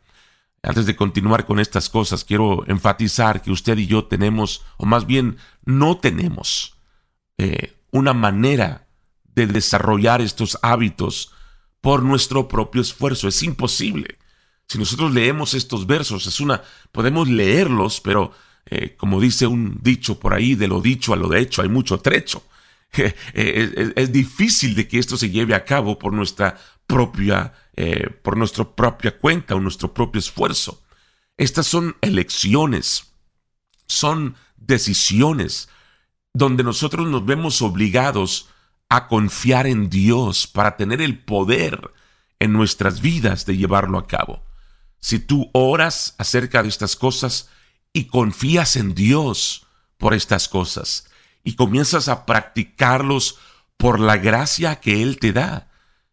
Antes 0.62 0.84
de 0.86 0.96
continuar 0.96 1.46
con 1.46 1.58
estas 1.58 1.88
cosas, 1.88 2.24
quiero 2.24 2.64
enfatizar 2.66 3.40
que 3.40 3.50
usted 3.50 3.78
y 3.78 3.86
yo 3.86 4.04
tenemos, 4.04 4.62
o 4.76 4.84
más 4.84 5.06
bien 5.06 5.38
no 5.64 5.96
tenemos, 5.98 6.76
eh, 7.38 7.76
una 7.90 8.12
manera 8.12 8.86
de 9.34 9.46
desarrollar 9.46 10.20
estos 10.20 10.58
hábitos 10.62 11.32
por 11.80 12.02
nuestro 12.02 12.46
propio 12.46 12.82
esfuerzo. 12.82 13.26
Es 13.26 13.42
imposible. 13.42 14.18
Si 14.68 14.78
nosotros 14.78 15.12
leemos 15.12 15.54
estos 15.54 15.86
versos, 15.86 16.26
es 16.26 16.40
una, 16.40 16.62
podemos 16.92 17.28
leerlos, 17.28 18.00
pero 18.00 18.32
eh, 18.66 18.94
como 18.96 19.20
dice 19.20 19.46
un 19.46 19.78
dicho 19.82 20.20
por 20.20 20.34
ahí, 20.34 20.54
de 20.54 20.68
lo 20.68 20.80
dicho 20.80 21.12
a 21.12 21.16
lo 21.16 21.28
de 21.28 21.40
hecho, 21.40 21.62
hay 21.62 21.68
mucho 21.68 21.98
trecho. 21.98 22.44
Eh, 23.34 23.92
es, 23.94 24.10
difícil 24.10 24.74
de 24.74 24.88
que 24.88 24.98
esto 24.98 25.16
se 25.16 25.30
lleve 25.30 25.54
a 25.54 25.64
cabo 25.64 25.96
por 25.96 26.12
nuestra 26.12 26.58
propia 26.94 27.52
eh, 27.76 28.10
por 28.22 28.36
nuestra 28.36 28.64
propia 28.64 29.16
cuenta 29.18 29.54
o 29.54 29.60
nuestro 29.60 29.94
propio 29.94 30.18
esfuerzo. 30.18 30.82
Estas 31.36 31.66
son 31.66 31.96
elecciones, 32.02 33.14
son 33.86 34.36
decisiones 34.56 35.68
donde 36.34 36.62
nosotros 36.62 37.08
nos 37.08 37.24
vemos 37.24 37.62
obligados 37.62 38.48
a 38.88 39.08
confiar 39.08 39.66
en 39.66 39.88
Dios 39.88 40.46
para 40.46 40.76
tener 40.76 41.00
el 41.00 41.18
poder 41.18 41.92
en 42.38 42.52
nuestras 42.52 43.00
vidas 43.00 43.46
de 43.46 43.56
llevarlo 43.56 43.98
a 43.98 44.06
cabo. 44.06 44.44
Si 44.98 45.18
tú 45.18 45.48
oras 45.52 46.14
acerca 46.18 46.62
de 46.62 46.68
estas 46.68 46.96
cosas 46.96 47.48
y 47.92 48.04
confías 48.06 48.76
en 48.76 48.94
Dios 48.94 49.66
por 49.96 50.12
estas 50.12 50.48
cosas 50.48 51.08
y 51.42 51.54
comienzas 51.54 52.08
a 52.08 52.26
practicarlos 52.26 53.38
por 53.76 54.00
la 54.00 54.18
gracia 54.18 54.80
que 54.80 55.02
Él 55.02 55.18
te 55.18 55.32
da, 55.32 55.69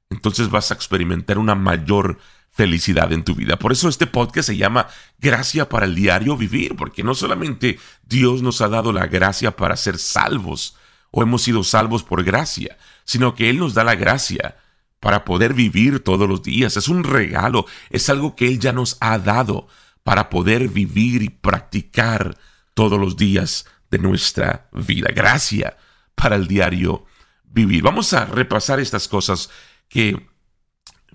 entonces 0.09 0.49
vas 0.49 0.71
a 0.71 0.73
experimentar 0.73 1.37
una 1.37 1.55
mayor 1.55 2.17
felicidad 2.49 3.11
en 3.13 3.23
tu 3.23 3.35
vida. 3.35 3.59
Por 3.59 3.71
eso 3.71 3.87
este 3.87 4.07
podcast 4.07 4.47
se 4.47 4.57
llama 4.57 4.87
Gracia 5.19 5.69
para 5.69 5.85
el 5.85 5.95
diario 5.95 6.35
vivir, 6.35 6.75
porque 6.75 7.03
no 7.03 7.13
solamente 7.13 7.79
Dios 8.03 8.41
nos 8.41 8.61
ha 8.61 8.67
dado 8.67 8.91
la 8.91 9.05
gracia 9.05 9.55
para 9.55 9.77
ser 9.77 9.99
salvos 9.99 10.75
o 11.11 11.21
hemos 11.21 11.43
sido 11.43 11.63
salvos 11.63 12.03
por 12.03 12.23
gracia, 12.23 12.77
sino 13.05 13.35
que 13.35 13.49
Él 13.49 13.59
nos 13.59 13.73
da 13.73 13.83
la 13.83 13.95
gracia 13.95 14.57
para 14.99 15.23
poder 15.23 15.53
vivir 15.53 15.99
todos 15.99 16.27
los 16.27 16.41
días. 16.41 16.77
Es 16.77 16.87
un 16.87 17.03
regalo, 17.03 17.65
es 17.89 18.09
algo 18.09 18.35
que 18.35 18.47
Él 18.47 18.59
ya 18.59 18.73
nos 18.73 18.97
ha 18.99 19.19
dado 19.19 19.67
para 20.03 20.29
poder 20.29 20.67
vivir 20.67 21.21
y 21.21 21.29
practicar 21.29 22.37
todos 22.73 22.99
los 22.99 23.17
días 23.17 23.65
de 23.91 23.99
nuestra 23.99 24.67
vida. 24.71 25.09
Gracia 25.13 25.77
para 26.15 26.35
el 26.35 26.47
diario 26.47 27.05
vivir. 27.43 27.83
Vamos 27.83 28.13
a 28.13 28.25
repasar 28.25 28.79
estas 28.79 29.07
cosas 29.07 29.49
que 29.89 30.27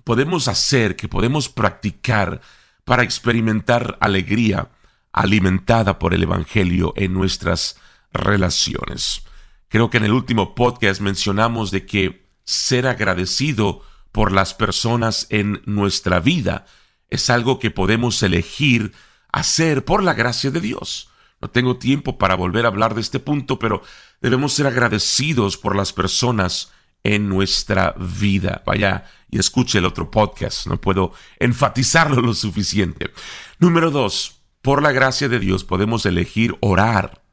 podemos 0.03 0.47
hacer, 0.47 0.95
que 0.95 1.07
podemos 1.07 1.49
practicar 1.49 2.41
para 2.83 3.03
experimentar 3.03 3.97
alegría 4.01 4.69
alimentada 5.11 5.99
por 5.99 6.13
el 6.13 6.23
Evangelio 6.23 6.93
en 6.95 7.13
nuestras 7.13 7.77
relaciones. 8.11 9.23
Creo 9.69 9.89
que 9.89 9.97
en 9.97 10.05
el 10.05 10.13
último 10.13 10.55
podcast 10.55 11.01
mencionamos 11.01 11.71
de 11.71 11.85
que 11.85 12.27
ser 12.43 12.87
agradecido 12.87 13.81
por 14.11 14.31
las 14.31 14.53
personas 14.53 15.27
en 15.29 15.61
nuestra 15.65 16.19
vida 16.19 16.65
es 17.09 17.29
algo 17.29 17.59
que 17.59 17.71
podemos 17.71 18.21
elegir 18.23 18.93
hacer 19.31 19.85
por 19.85 20.03
la 20.03 20.13
gracia 20.13 20.51
de 20.51 20.61
Dios. 20.61 21.09
No 21.41 21.49
tengo 21.49 21.77
tiempo 21.77 22.17
para 22.17 22.35
volver 22.35 22.65
a 22.65 22.69
hablar 22.69 22.95
de 22.95 23.01
este 23.01 23.19
punto, 23.19 23.59
pero 23.59 23.81
debemos 24.21 24.53
ser 24.53 24.67
agradecidos 24.67 25.57
por 25.57 25.75
las 25.75 25.93
personas 25.93 26.71
en 27.03 27.29
nuestra 27.29 27.95
vida. 27.97 28.63
Vaya 28.65 29.05
y 29.29 29.39
escuche 29.39 29.79
el 29.79 29.85
otro 29.85 30.11
podcast, 30.11 30.67
no 30.67 30.79
puedo 30.79 31.13
enfatizarlo 31.39 32.21
lo 32.21 32.33
suficiente. 32.33 33.11
Número 33.59 33.91
dos, 33.91 34.41
por 34.61 34.81
la 34.81 34.91
gracia 34.91 35.27
de 35.27 35.39
Dios 35.39 35.63
podemos 35.63 36.05
elegir 36.05 36.55
orar 36.61 37.23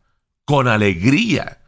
con 0.44 0.66
alegría 0.66 1.62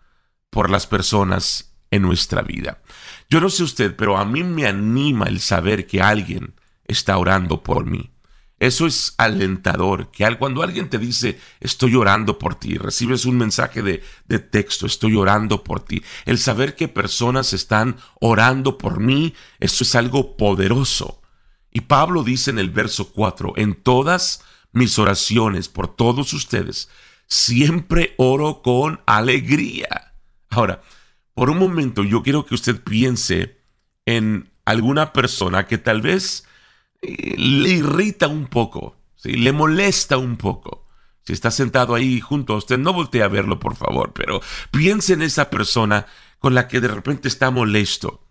por 0.50 0.70
las 0.70 0.86
personas 0.86 1.74
en 1.90 2.02
nuestra 2.02 2.42
vida. 2.42 2.82
Yo 3.28 3.40
no 3.40 3.48
sé 3.48 3.62
usted, 3.62 3.94
pero 3.96 4.16
a 4.18 4.24
mí 4.24 4.42
me 4.42 4.66
anima 4.66 5.26
el 5.26 5.40
saber 5.40 5.86
que 5.86 6.02
alguien 6.02 6.54
está 6.86 7.16
orando 7.16 7.62
por 7.62 7.86
mí. 7.86 8.11
Eso 8.62 8.86
es 8.86 9.14
alentador, 9.18 10.12
que 10.12 10.38
cuando 10.38 10.62
alguien 10.62 10.88
te 10.88 10.98
dice, 10.98 11.40
estoy 11.58 11.96
orando 11.96 12.38
por 12.38 12.54
ti, 12.54 12.78
recibes 12.78 13.24
un 13.24 13.36
mensaje 13.36 13.82
de, 13.82 14.04
de, 14.28 14.38
texto, 14.38 14.86
estoy 14.86 15.16
orando 15.16 15.64
por 15.64 15.80
ti, 15.80 16.00
el 16.26 16.38
saber 16.38 16.76
que 16.76 16.86
personas 16.86 17.54
están 17.54 17.96
orando 18.20 18.78
por 18.78 19.00
mí, 19.00 19.34
eso 19.58 19.82
es 19.82 19.96
algo 19.96 20.36
poderoso. 20.36 21.20
Y 21.72 21.80
Pablo 21.80 22.22
dice 22.22 22.50
en 22.52 22.60
el 22.60 22.70
verso 22.70 23.10
4, 23.10 23.54
en 23.56 23.74
todas 23.74 24.44
mis 24.70 24.96
oraciones 24.96 25.68
por 25.68 25.88
todos 25.88 26.32
ustedes, 26.32 26.88
siempre 27.26 28.14
oro 28.16 28.62
con 28.62 29.00
alegría. 29.06 30.14
Ahora, 30.50 30.82
por 31.34 31.50
un 31.50 31.58
momento 31.58 32.04
yo 32.04 32.22
quiero 32.22 32.46
que 32.46 32.54
usted 32.54 32.80
piense 32.80 33.58
en 34.06 34.52
alguna 34.64 35.12
persona 35.12 35.66
que 35.66 35.78
tal 35.78 36.00
vez 36.00 36.44
le 37.02 37.70
irrita 37.70 38.28
un 38.28 38.46
poco, 38.46 38.96
¿sí? 39.16 39.32
le 39.32 39.52
molesta 39.52 40.16
un 40.16 40.36
poco. 40.36 40.86
Si 41.24 41.32
está 41.32 41.50
sentado 41.50 41.94
ahí 41.94 42.20
junto 42.20 42.54
a 42.54 42.56
usted, 42.56 42.78
no 42.78 42.92
voltee 42.92 43.22
a 43.22 43.28
verlo, 43.28 43.60
por 43.60 43.76
favor, 43.76 44.12
pero 44.12 44.40
piense 44.70 45.12
en 45.12 45.22
esa 45.22 45.50
persona 45.50 46.06
con 46.38 46.54
la 46.54 46.66
que 46.66 46.80
de 46.80 46.88
repente 46.88 47.28
está 47.28 47.50
molesto. 47.50 48.26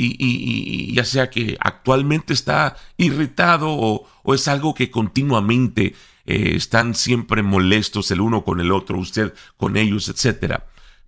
Y, 0.00 0.94
ya 0.94 1.04
sea 1.04 1.28
que 1.28 1.56
actualmente 1.58 2.32
está 2.32 2.76
irritado 2.96 3.66
o, 3.70 4.06
es 4.32 4.46
algo 4.46 4.72
que 4.72 4.92
continuamente 4.92 5.96
eh, 6.24 6.52
están 6.54 6.94
siempre 6.94 7.42
molestos 7.42 8.12
el 8.12 8.20
uno 8.20 8.44
con 8.44 8.60
el 8.60 8.70
otro, 8.70 8.96
usted 8.96 9.34
con 9.56 9.76
ellos, 9.76 10.08
etc. 10.08 10.60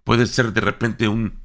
Puede 0.03 0.27
ser 0.27 0.53
de 0.53 0.61
repente 0.61 1.07
un 1.07 1.39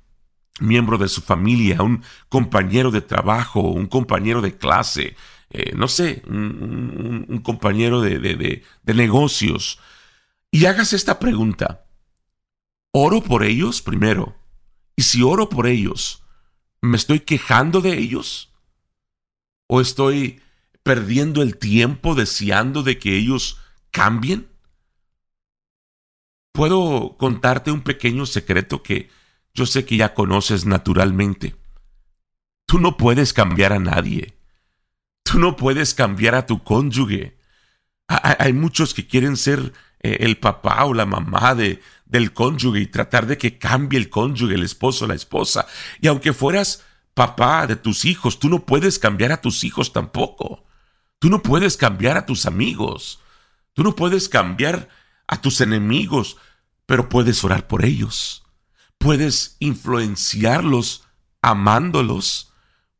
miembro 0.60 0.98
de 0.98 1.08
su 1.08 1.22
familia, 1.22 1.84
un 1.84 2.02
compañero 2.30 2.90
de 2.90 3.02
trabajo, 3.02 3.60
un 3.60 3.86
compañero 3.86 4.42
de 4.42 4.58
clase, 4.58 5.16
eh, 5.58 5.74
no 5.76 5.88
sé, 5.88 6.22
un, 6.28 7.42
compañero 7.44 8.02
de, 8.02 8.20
de 8.20 8.94
negocios. 8.94 9.80
Y 10.52 10.66
hagas 10.66 10.92
esta 10.92 11.18
pregunta. 11.18 11.86
¿Oro 12.92 13.22
por 13.22 13.44
ellos 13.44 13.82
primero? 13.82 14.36
Y 14.98 15.04
si 15.04 15.22
oro 15.22 15.48
por 15.48 15.68
ellos, 15.68 16.24
¿me 16.82 16.98
estoy 16.98 17.22
quejando 17.22 17.80
de 17.80 17.98
ellos? 17.98 18.54
¿O 19.68 19.80
estoy 19.80 20.42
perdiendo 20.84 21.42
el 21.42 21.58
tiempo 21.58 22.16
deseando 22.16 22.84
de 22.84 23.00
que 23.00 23.16
ellos 23.16 23.60
cambien? 23.92 24.50
Puedo 26.52 27.16
contarte 27.18 27.72
un 27.72 27.82
pequeño 27.82 28.26
secreto 28.26 28.84
que 28.84 29.10
yo 29.54 29.66
sé 29.66 29.86
que 29.86 29.96
ya 29.96 30.14
conoces 30.14 30.66
naturalmente. 30.66 31.56
Tú 32.66 32.80
no 32.80 32.98
puedes 32.98 33.32
cambiar 33.32 33.72
a 33.72 33.80
nadie. 33.80 34.35
Tú 35.26 35.40
no 35.40 35.56
puedes 35.58 35.94
cambiar 35.94 36.36
a 36.36 36.46
tu 36.46 36.64
cónyuge. 36.64 37.38
Hay 38.08 38.54
muchos 38.54 38.94
que 38.94 39.08
quieren 39.08 39.36
ser 39.36 39.74
eh, 40.00 40.18
el 40.22 40.38
papá 40.38 40.86
o 40.86 40.94
la 40.94 41.06
mamá 41.06 41.56
de, 41.56 41.82
del 42.06 42.32
cónyuge 42.32 42.80
y 42.80 42.88
tratar 42.88 43.26
de 43.26 43.38
que 43.38 43.58
cambie 43.58 44.00
el 44.00 44.10
cónyuge, 44.10 44.54
el 44.54 44.64
esposo, 44.64 45.08
la 45.08 45.16
esposa. 45.16 45.66
Y 46.00 46.08
aunque 46.08 46.32
fueras 46.32 46.84
papá 47.14 47.68
de 47.68 47.76
tus 47.76 48.06
hijos, 48.06 48.40
tú 48.40 48.48
no 48.48 48.66
puedes 48.66 49.00
cambiar 49.00 49.32
a 49.32 49.42
tus 49.42 49.64
hijos 49.64 49.92
tampoco. 49.92 50.64
Tú 51.20 51.30
no 51.30 51.42
puedes 51.42 51.76
cambiar 51.76 52.18
a 52.18 52.26
tus 52.26 52.46
amigos. 52.46 53.20
Tú 53.74 53.84
no 53.84 53.96
puedes 53.96 54.30
cambiar 54.30 54.88
a 55.28 55.42
tus 55.42 55.60
enemigos, 55.60 56.38
pero 56.86 57.10
puedes 57.10 57.44
orar 57.44 57.68
por 57.68 57.84
ellos 57.84 58.46
puedes 58.98 59.58
influenciarlos 59.60 61.04
amándolos. 61.42 62.52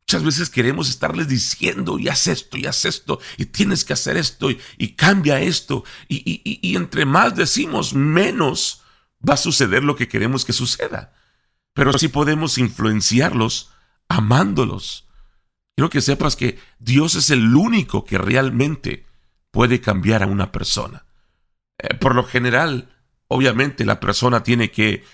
Muchas 0.08 0.24
veces 0.24 0.50
queremos 0.50 0.88
estarles 0.88 1.26
diciendo, 1.26 1.98
y 1.98 2.06
haz 2.06 2.28
esto, 2.28 2.56
y 2.56 2.66
haz 2.66 2.84
esto, 2.84 3.18
y 3.36 3.46
tienes 3.46 3.84
que 3.84 3.92
hacer 3.92 4.16
esto, 4.16 4.50
y, 4.50 4.88
cambia 4.94 5.40
esto. 5.40 5.82
Y, 6.06 6.42
y, 6.44 6.76
entre 6.76 7.04
más 7.04 7.34
decimos, 7.34 7.92
menos 7.92 8.82
va 9.28 9.34
a 9.34 9.38
suceder 9.38 9.82
lo 9.82 9.96
que 9.96 10.06
queremos 10.06 10.44
que 10.44 10.52
suceda. 10.52 11.12
Pero 11.74 11.98
sí 11.98 12.06
podemos 12.06 12.56
influenciarlos 12.56 13.72
amándolos. 14.08 15.08
Quiero 15.74 15.90
que 15.90 16.00
sepas 16.00 16.36
que 16.36 16.60
Dios 16.78 17.16
es 17.16 17.30
el 17.30 17.56
único 17.56 18.04
que 18.04 18.16
realmente 18.16 19.06
puede 19.50 19.80
cambiar 19.80 20.22
a 20.22 20.26
una 20.26 20.52
persona. 20.52 21.04
Eh, 21.78 21.94
por 21.94 22.14
lo 22.14 22.22
general, 22.22 22.94
obviamente 23.26 23.84
la 23.84 23.98
persona 23.98 24.44
tiene 24.44 24.70
que 24.70 25.04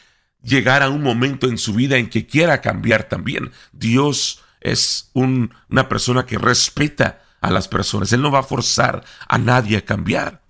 llegar 0.42 0.82
a 0.82 0.90
un 0.90 1.02
momento 1.02 1.48
en 1.48 1.56
su 1.56 1.72
vida 1.72 1.96
en 1.96 2.10
que 2.10 2.26
quiera 2.26 2.60
cambiar 2.60 3.04
también. 3.04 3.52
Dios 3.72 4.42
es 4.62 5.10
una 5.12 5.88
persona 5.88 6.24
que 6.24 6.38
respeta 6.38 7.22
a 7.40 7.50
las 7.50 7.68
personas. 7.68 8.12
Él 8.12 8.22
no 8.22 8.30
va 8.30 8.40
a 8.40 8.44
forzar 8.44 9.04
a 9.28 9.38
nadie 9.38 9.76
a 9.76 9.84
cambiar. 9.84 10.42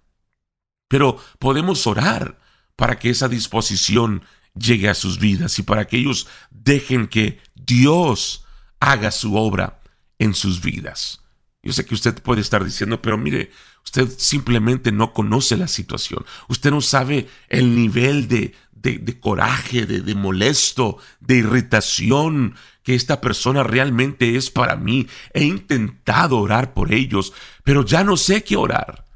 Pero 0.89 1.19
podemos 1.39 1.87
orar 1.87 2.39
para 2.77 2.99
que 2.99 3.11
esa 3.11 3.29
disposición 3.29 4.23
llegue 4.55 4.89
a 4.89 4.95
sus 4.95 5.19
vidas 5.19 5.59
y 5.59 5.63
para 5.63 5.87
que 5.87 5.97
ellos 5.97 6.29
dejen 6.51 7.09
que 7.09 7.41
Dios 7.55 8.45
haga 8.79 9.11
su 9.11 9.37
obra 9.37 9.81
en 10.19 10.35
sus 10.35 10.61
vidas. 10.61 11.23
Yo 11.63 11.73
sé 11.73 11.87
que 11.87 11.95
usted 11.95 12.21
puede 12.23 12.41
estar 12.41 12.65
diciendo, 12.65 13.01
pero 13.01 13.17
mire, 13.17 13.51
usted 13.85 14.09
simplemente 14.19 14.93
no 14.93 15.13
conoce 15.13 15.57
la 15.57 15.69
situación. 15.69 16.27
Usted 16.49 16.71
no 16.71 16.81
sabe 16.81 17.29
el 17.49 17.75
nivel 17.77 18.29
de, 18.29 18.55
de, 18.83 19.21
coraje, 19.21 19.87
de, 19.87 20.01
de 20.01 20.15
molesto, 20.15 20.99
de 21.21 21.37
irritación 21.37 22.57
que 22.83 22.95
esta 22.95 23.21
persona 23.21 23.63
realmente 23.63 24.37
es 24.37 24.51
para 24.51 24.77
mí. 24.77 25.07
He 25.33 25.45
intentado 25.45 26.39
orar 26.39 26.75
por 26.75 26.93
ellos, 26.93 27.33
pero 27.65 27.85
ya 27.85 28.05
no 28.05 28.17
sé 28.17 28.43
qué 28.43 28.57
orar. 28.57 29.07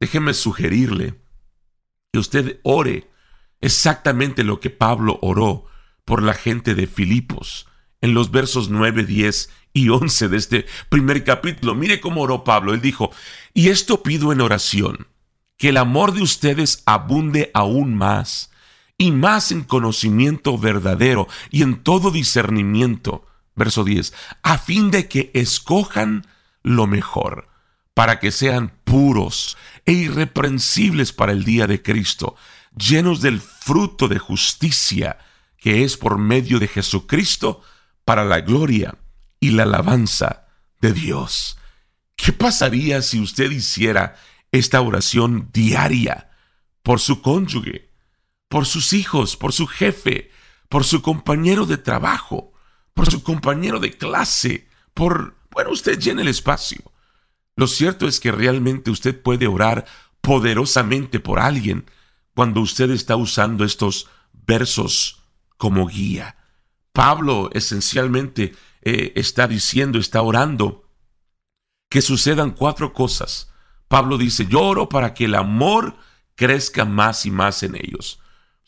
Déjeme 0.00 0.34
sugerirle 0.34 1.14
que 2.12 2.18
usted 2.18 2.60
ore 2.64 3.08
exactamente 3.60 4.44
lo 4.44 4.60
que 4.60 4.70
Pablo 4.70 5.18
oró 5.22 5.66
por 6.04 6.22
la 6.22 6.34
gente 6.34 6.74
de 6.74 6.86
Filipos 6.86 7.68
en 8.00 8.14
los 8.14 8.32
versos 8.32 8.68
9, 8.68 9.04
10 9.04 9.50
y 9.72 9.88
11 9.88 10.28
de 10.28 10.36
este 10.36 10.66
primer 10.88 11.22
capítulo. 11.24 11.74
Mire 11.74 12.00
cómo 12.00 12.22
oró 12.22 12.44
Pablo. 12.44 12.74
Él 12.74 12.80
dijo, 12.80 13.12
y 13.54 13.68
esto 13.68 14.02
pido 14.02 14.32
en 14.32 14.40
oración, 14.40 15.06
que 15.56 15.68
el 15.68 15.76
amor 15.76 16.12
de 16.12 16.22
ustedes 16.22 16.82
abunde 16.84 17.52
aún 17.54 17.94
más 17.96 18.50
y 19.02 19.10
más 19.10 19.50
en 19.50 19.64
conocimiento 19.64 20.56
verdadero 20.56 21.28
y 21.50 21.62
en 21.62 21.82
todo 21.82 22.10
discernimiento. 22.10 23.26
Verso 23.54 23.84
10, 23.84 24.14
a 24.42 24.58
fin 24.58 24.90
de 24.90 25.08
que 25.08 25.30
escojan 25.34 26.26
lo 26.62 26.86
mejor, 26.86 27.48
para 27.94 28.18
que 28.18 28.30
sean 28.30 28.72
puros 28.84 29.58
e 29.84 29.92
irreprensibles 29.92 31.12
para 31.12 31.32
el 31.32 31.44
día 31.44 31.66
de 31.66 31.82
Cristo, 31.82 32.36
llenos 32.76 33.20
del 33.20 33.40
fruto 33.40 34.08
de 34.08 34.18
justicia 34.18 35.18
que 35.58 35.84
es 35.84 35.96
por 35.96 36.16
medio 36.18 36.58
de 36.58 36.68
Jesucristo 36.68 37.60
para 38.04 38.24
la 38.24 38.40
gloria 38.40 38.96
y 39.38 39.50
la 39.50 39.64
alabanza 39.64 40.46
de 40.80 40.92
Dios. 40.92 41.58
¿Qué 42.16 42.32
pasaría 42.32 43.02
si 43.02 43.20
usted 43.20 43.50
hiciera 43.50 44.16
esta 44.50 44.80
oración 44.80 45.50
diaria 45.52 46.30
por 46.82 47.00
su 47.00 47.22
cónyuge, 47.22 47.91
por 48.52 48.66
sus 48.66 48.92
hijos, 48.92 49.38
por 49.38 49.54
su 49.54 49.66
jefe, 49.66 50.30
por 50.68 50.84
su 50.84 51.00
compañero 51.00 51.64
de 51.64 51.78
trabajo, 51.78 52.52
por 52.92 53.10
su 53.10 53.22
compañero 53.22 53.80
de 53.80 53.96
clase, 53.96 54.68
por, 54.92 55.38
bueno, 55.50 55.70
usted 55.70 55.98
llena 55.98 56.20
el 56.20 56.28
espacio. 56.28 56.82
Lo 57.56 57.66
cierto 57.66 58.06
es 58.06 58.20
que 58.20 58.30
realmente 58.30 58.90
usted 58.90 59.18
puede 59.22 59.46
orar 59.46 59.86
poderosamente 60.20 61.18
por 61.18 61.40
alguien 61.40 61.90
cuando 62.34 62.60
usted 62.60 62.90
está 62.90 63.16
usando 63.16 63.64
estos 63.64 64.10
versos 64.34 65.22
como 65.56 65.86
guía. 65.86 66.36
Pablo 66.92 67.48
esencialmente 67.54 68.54
eh, 68.82 69.14
está 69.16 69.48
diciendo, 69.48 69.98
está 69.98 70.20
orando, 70.20 70.90
que 71.88 72.02
sucedan 72.02 72.50
cuatro 72.50 72.92
cosas. 72.92 73.50
Pablo 73.88 74.18
dice, 74.18 74.44
yo 74.44 74.60
oro 74.60 74.90
para 74.90 75.14
que 75.14 75.24
el 75.24 75.36
amor 75.36 75.96
crezca 76.34 76.84
más 76.84 77.24
y 77.24 77.30
más 77.30 77.62
en 77.62 77.76
ellos. 77.76 78.18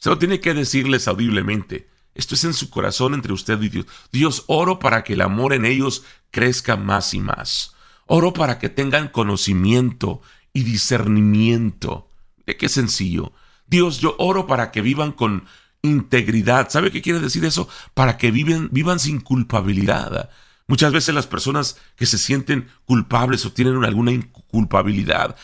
Se 0.05 0.11
lo 0.11 0.19
tiene 0.19 0.39
que 0.39 0.53
decirles 0.53 1.09
audiblemente. 1.09 1.89
Esto 2.15 2.35
es 2.35 2.45
en 2.45 2.53
su 2.53 2.69
corazón 2.69 3.15
entre 3.15 3.33
usted 3.33 3.59
y 3.63 3.71
Dios. 3.71 3.87
Dios, 4.13 4.45
oro 4.49 4.79
para 4.79 5.03
que 5.03 5.15
el 5.15 5.23
amor 5.23 5.55
en 5.55 5.65
ellos 5.65 6.05
crezca 6.31 6.77
más 6.77 7.15
y 7.15 7.21
más. 7.21 7.75
Oro 8.05 8.35
para 8.35 8.59
que 8.59 8.69
tengan 8.69 9.09
conocimiento 9.09 10.21
y 10.53 10.65
discernimiento. 10.65 12.11
¿De 12.45 12.55
qué 12.59 12.69
sencillo? 12.69 13.33
Dios, 13.67 13.99
yo 13.99 14.15
oro 14.19 14.47
para 14.47 14.73
que 14.73 14.83
vivan 14.83 15.11
con 15.11 15.47
integridad. 15.81 16.69
¿Sabe 16.69 16.91
qué 16.91 17.01
quiere 17.01 17.21
decir 17.21 17.43
eso? 17.47 17.67
Para 17.95 18.19
que 18.19 18.31
viven, 18.31 18.69
vivan 18.73 18.99
sin 18.99 19.21
culpabilidad. 19.21 20.29
Muchas 20.67 20.93
veces 20.93 21.15
las 21.15 21.27
personas 21.27 21.79
que 21.97 22.05
se 22.05 22.19
sienten 22.19 22.69
culpables 22.85 23.47
o 23.47 23.53
tienen 23.53 23.83
alguna 23.83 24.13
culpabilidad 24.49 25.35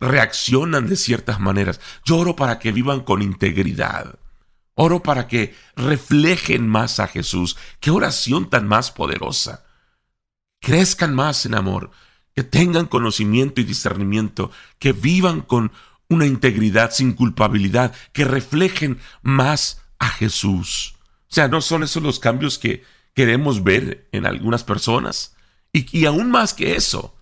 reaccionan 0.00 0.86
de 0.86 0.96
ciertas 0.96 1.40
maneras. 1.40 1.80
Yo 2.04 2.18
oro 2.18 2.36
para 2.36 2.58
que 2.58 2.72
vivan 2.72 3.00
con 3.00 3.22
integridad. 3.22 4.18
Oro 4.74 5.02
para 5.02 5.26
que 5.26 5.54
reflejen 5.76 6.68
más 6.68 7.00
a 7.00 7.08
Jesús. 7.08 7.56
Qué 7.80 7.90
oración 7.90 8.48
tan 8.48 8.68
más 8.68 8.90
poderosa. 8.90 9.64
Crezcan 10.60 11.14
más 11.14 11.46
en 11.46 11.54
amor, 11.54 11.90
que 12.34 12.44
tengan 12.44 12.86
conocimiento 12.86 13.60
y 13.60 13.64
discernimiento, 13.64 14.50
que 14.78 14.92
vivan 14.92 15.40
con 15.40 15.72
una 16.08 16.26
integridad 16.26 16.92
sin 16.92 17.12
culpabilidad, 17.12 17.94
que 18.12 18.24
reflejen 18.24 19.00
más 19.22 19.82
a 19.98 20.08
Jesús. 20.08 20.94
O 21.22 21.34
sea, 21.34 21.48
no 21.48 21.60
son 21.60 21.82
esos 21.82 22.02
los 22.02 22.18
cambios 22.18 22.58
que 22.58 22.84
queremos 23.14 23.62
ver 23.62 24.08
en 24.12 24.26
algunas 24.26 24.64
personas. 24.64 25.34
Y, 25.72 25.98
y 25.98 26.06
aún 26.06 26.30
más 26.30 26.54
que 26.54 26.76
eso, 26.76 27.16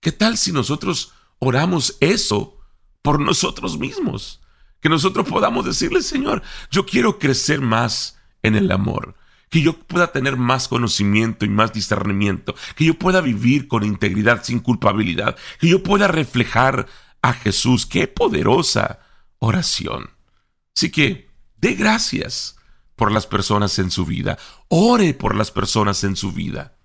¿qué 0.00 0.12
tal 0.12 0.38
si 0.38 0.52
nosotros 0.52 1.12
oramos 1.44 1.96
eso 1.98 2.60
por 3.02 3.20
nosotros 3.20 3.76
mismos? 3.76 4.40
Que 4.80 4.88
nosotros 4.88 5.28
podamos 5.28 5.64
decirle, 5.64 6.00
Señor, 6.00 6.40
yo 6.70 6.86
quiero 6.86 7.18
crecer 7.18 7.60
más 7.60 8.16
en 8.42 8.54
el 8.54 8.70
amor, 8.70 9.16
que 9.50 9.60
yo 9.60 9.76
pueda 9.76 10.12
tener 10.12 10.36
más 10.36 10.68
conocimiento 10.68 11.44
y 11.44 11.48
más 11.48 11.72
discernimiento, 11.72 12.54
que 12.76 12.84
yo 12.84 12.94
pueda 12.94 13.20
vivir 13.20 13.66
con 13.66 13.82
integridad 13.82 14.44
sin 14.44 14.60
culpabilidad, 14.60 15.36
que 15.58 15.68
yo 15.68 15.82
pueda 15.82 16.06
reflejar 16.06 16.86
a 17.22 17.32
Jesús. 17.32 17.86
Qué 17.86 18.06
poderosa 18.06 19.00
oración. 19.38 20.10
Así 20.76 20.90
que 20.92 21.28
dé 21.56 21.74
gracias 21.74 22.56
por 22.94 23.10
las 23.10 23.26
personas 23.26 23.80
en 23.80 23.90
su 23.90 24.06
vida. 24.06 24.38
Ore 24.68 25.12
por 25.12 25.34
las 25.34 25.50
personas 25.50 26.04
en 26.04 26.14
su 26.14 26.30
vida. 26.30 26.76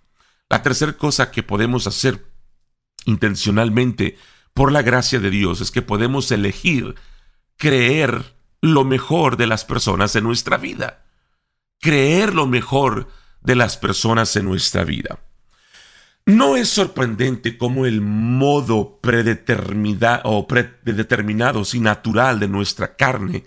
La 0.49 0.63
tercera 0.63 0.93
cosa 0.93 1.29
que 1.29 1.43
podemos 1.43 1.85
hacer 1.85 2.25
intencionalmente 3.05 4.17
por 4.57 4.71
la 4.71 4.81
gracia 4.81 5.19
de 5.19 5.29
Dios 5.29 5.61
es 5.61 5.69
que 5.69 5.83
podemos 5.83 6.31
elegir 6.31 6.95
creer 7.57 8.33
lo 8.59 8.85
mejor 8.85 9.37
de 9.37 9.45
las 9.45 9.65
personas 9.65 10.15
en 10.15 10.23
nuestra 10.23 10.57
vida. 10.57 11.05
Creer 11.79 12.33
lo 12.33 12.47
mejor 12.47 13.07
de 13.41 13.53
las 13.53 13.77
personas 13.77 14.35
en 14.35 14.45
nuestra 14.45 14.83
vida. 14.83 15.19
No 16.25 16.57
es 16.57 16.69
sorprendente 16.69 17.55
cómo 17.55 17.85
el 17.85 18.01
modo 18.01 18.99
predeterminado 18.99 20.21
o 20.23 20.47
predeterminado, 20.47 21.61
y 21.71 21.79
natural 21.79 22.39
de 22.39 22.47
nuestra 22.47 22.95
carne 22.95 23.45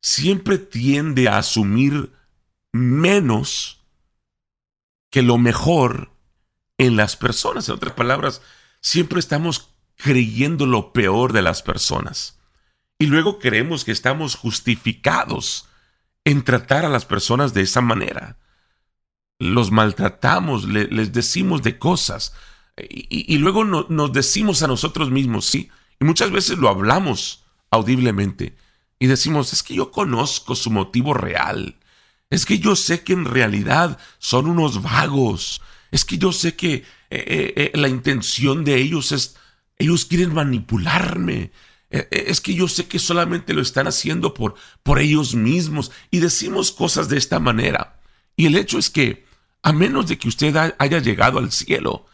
siempre 0.00 0.58
tiende 0.58 1.28
a 1.28 1.38
asumir 1.38 2.10
menos 2.72 3.80
que 5.08 5.22
lo 5.22 5.38
mejor 5.38 6.10
en 6.78 6.96
las 6.96 7.16
personas. 7.16 7.68
En 7.68 7.76
otras 7.76 7.94
palabras, 7.94 8.42
siempre 8.80 9.20
estamos 9.20 9.71
creyendo 9.96 10.66
lo 10.66 10.92
peor 10.92 11.32
de 11.32 11.42
las 11.42 11.62
personas. 11.62 12.38
Y 12.98 13.06
luego 13.06 13.38
creemos 13.38 13.84
que 13.84 13.92
estamos 13.92 14.36
justificados 14.36 15.68
en 16.24 16.42
tratar 16.44 16.84
a 16.84 16.88
las 16.88 17.04
personas 17.04 17.54
de 17.54 17.62
esa 17.62 17.80
manera. 17.80 18.38
Los 19.38 19.70
maltratamos, 19.70 20.64
les 20.68 21.12
decimos 21.12 21.62
de 21.62 21.78
cosas 21.78 22.32
y, 22.76 23.38
luego 23.38 23.64
nos 23.64 24.12
decimos 24.12 24.62
a 24.62 24.66
nosotros 24.66 25.10
mismos, 25.10 25.46
sí, 25.46 25.68
y 26.00 26.04
muchas 26.04 26.30
veces 26.30 26.58
lo 26.58 26.68
hablamos 26.68 27.44
audiblemente 27.70 28.56
y 28.98 29.06
decimos, 29.08 29.52
es 29.52 29.62
que 29.62 29.74
yo 29.74 29.90
conozco 29.90 30.54
su 30.54 30.70
motivo 30.70 31.12
real, 31.12 31.76
es 32.30 32.46
que 32.46 32.58
yo 32.58 32.76
sé 32.76 33.02
que 33.02 33.12
en 33.12 33.24
realidad 33.24 33.98
son 34.18 34.46
unos 34.46 34.82
vagos, 34.82 35.60
es 35.90 36.04
que 36.04 36.16
yo 36.16 36.32
sé 36.32 36.56
que 36.56 36.74
eh, 36.74 36.84
eh, 37.10 37.52
eh, 37.56 37.72
la 37.74 37.88
intención 37.88 38.64
de 38.64 38.76
ellos 38.76 39.12
es, 39.12 39.36
ellos 39.82 40.06
quieren 40.06 40.34
manipularme, 40.34 41.52
es 41.90 42.40
que 42.40 42.54
yo 42.54 42.68
sé 42.68 42.86
que 42.86 42.98
solamente 42.98 43.52
lo 43.52 43.60
están 43.60 43.86
haciendo 43.86 44.32
por, 44.32 44.54
por 44.82 44.98
ellos 44.98 45.34
mismos 45.34 45.92
y 46.10 46.20
decimos 46.20 46.72
cosas 46.72 47.08
de 47.08 47.18
esta 47.18 47.38
manera. 47.38 48.00
Y 48.34 48.46
el 48.46 48.56
hecho 48.56 48.78
es 48.78 48.88
que 48.88 49.26
a 49.62 49.72
menos 49.72 50.08
de 50.08 50.18
que 50.18 50.28
usted 50.28 50.56
haya 50.78 50.98
llegado 50.98 51.38
al 51.38 51.52
cielo, 51.52 52.06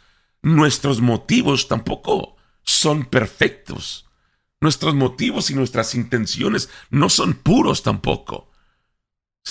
nuestros 0.42 1.00
motivos 1.00 1.68
tampoco 1.68 2.36
son 2.62 3.04
perfectos. 3.04 4.06
Nuestros 4.60 4.94
motivos 4.94 5.50
y 5.50 5.54
nuestras 5.54 5.94
intenciones 5.94 6.68
no 6.90 7.08
son 7.08 7.34
puros 7.34 7.82
tampoco. 7.82 8.50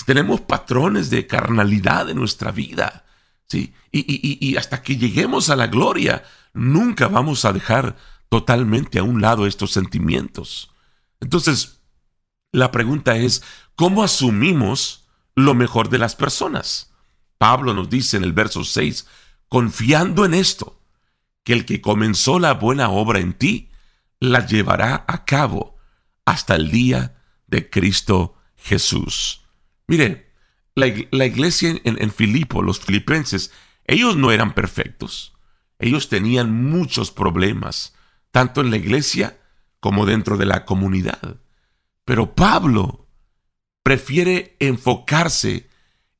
Tenemos 0.06 0.42
patrones 0.42 1.10
de 1.10 1.26
carnalidad 1.26 2.10
en 2.10 2.18
nuestra 2.18 2.52
vida. 2.52 3.06
¿sí? 3.46 3.72
Y 3.90 4.56
hasta 4.56 4.82
que 4.82 4.96
lleguemos 4.96 5.48
a 5.50 5.56
la 5.56 5.66
gloria, 5.66 6.22
nunca 6.54 7.08
vamos 7.08 7.44
a 7.44 7.52
dejar 7.52 7.96
totalmente 8.28 8.98
a 8.98 9.02
un 9.02 9.20
lado 9.20 9.46
estos 9.46 9.72
sentimientos. 9.72 10.70
Entonces, 11.20 11.80
la 12.52 12.70
pregunta 12.70 13.16
es, 13.16 13.42
¿cómo 13.74 14.02
asumimos 14.02 15.08
lo 15.34 15.54
mejor 15.54 15.88
de 15.88 15.98
las 15.98 16.16
personas? 16.16 16.92
Pablo 17.38 17.74
nos 17.74 17.88
dice 17.90 18.16
en 18.16 18.24
el 18.24 18.32
verso 18.32 18.64
6, 18.64 19.06
confiando 19.48 20.24
en 20.24 20.34
esto, 20.34 20.80
que 21.44 21.52
el 21.54 21.64
que 21.64 21.80
comenzó 21.80 22.38
la 22.38 22.54
buena 22.54 22.90
obra 22.90 23.20
en 23.20 23.32
ti, 23.32 23.70
la 24.20 24.44
llevará 24.44 25.04
a 25.08 25.24
cabo 25.24 25.78
hasta 26.26 26.56
el 26.56 26.70
día 26.70 27.22
de 27.46 27.70
Cristo 27.70 28.34
Jesús. 28.56 29.42
Mire, 29.86 30.30
la, 30.74 30.86
iglesia 30.86 31.70
en, 31.70 31.80
en 31.84 32.12
Filipo, 32.12 32.62
los 32.62 32.80
filipenses, 32.80 33.50
ellos 33.84 34.16
no 34.16 34.30
eran 34.30 34.54
perfectos. 34.54 35.37
Ellos 35.78 36.08
tenían 36.08 36.52
muchos 36.52 37.10
problemas, 37.10 37.94
tanto 38.30 38.60
en 38.60 38.70
la 38.70 38.76
iglesia 38.76 39.38
como 39.80 40.06
dentro 40.06 40.36
de 40.36 40.46
la 40.46 40.64
comunidad. 40.64 41.36
Pero 42.04 42.34
Pablo 42.34 43.06
prefiere 43.82 44.56
enfocarse 44.58 45.68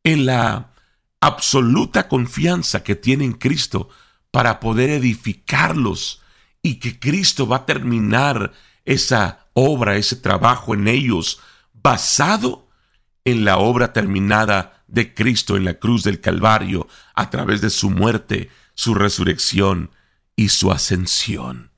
en 0.05 0.27
la 0.27 0.73
absoluta 1.21 2.09
confianza 2.09 2.83
que 2.83 2.95
tiene 2.95 3.25
en 3.25 3.33
Cristo 3.33 3.89
para 4.31 4.61
poder 4.61 4.91
edificarlos 4.91 6.23
y 6.63 6.77
que 6.77 6.99
Cristo 6.99 7.47
va 7.47 7.57
a 7.57 7.67
terminar 7.67 8.53
esa 8.85 9.49
obra, 9.53 9.97
ese 9.97 10.17
trabajo 10.17 10.75
en 10.75 10.89
ellos 10.89 11.41
basado 11.73 12.69
en 13.25 13.45
la 13.45 13.59
obra 13.59 13.93
terminada 13.93 14.85
de 14.87 15.13
Cristo 15.15 15.57
en 15.57 15.65
la 15.65 15.75
cruz 15.75 16.03
del 16.03 16.21
Calvario 16.21 16.89
a 17.15 17.31
través 17.31 17.61
de 17.61 17.71
su 17.71 17.91
muerte, 17.91 18.51
su 18.79 18.95
resurrección 18.95 19.91
y 20.37 20.51
su 20.51 20.71
ascensión. 20.71 21.73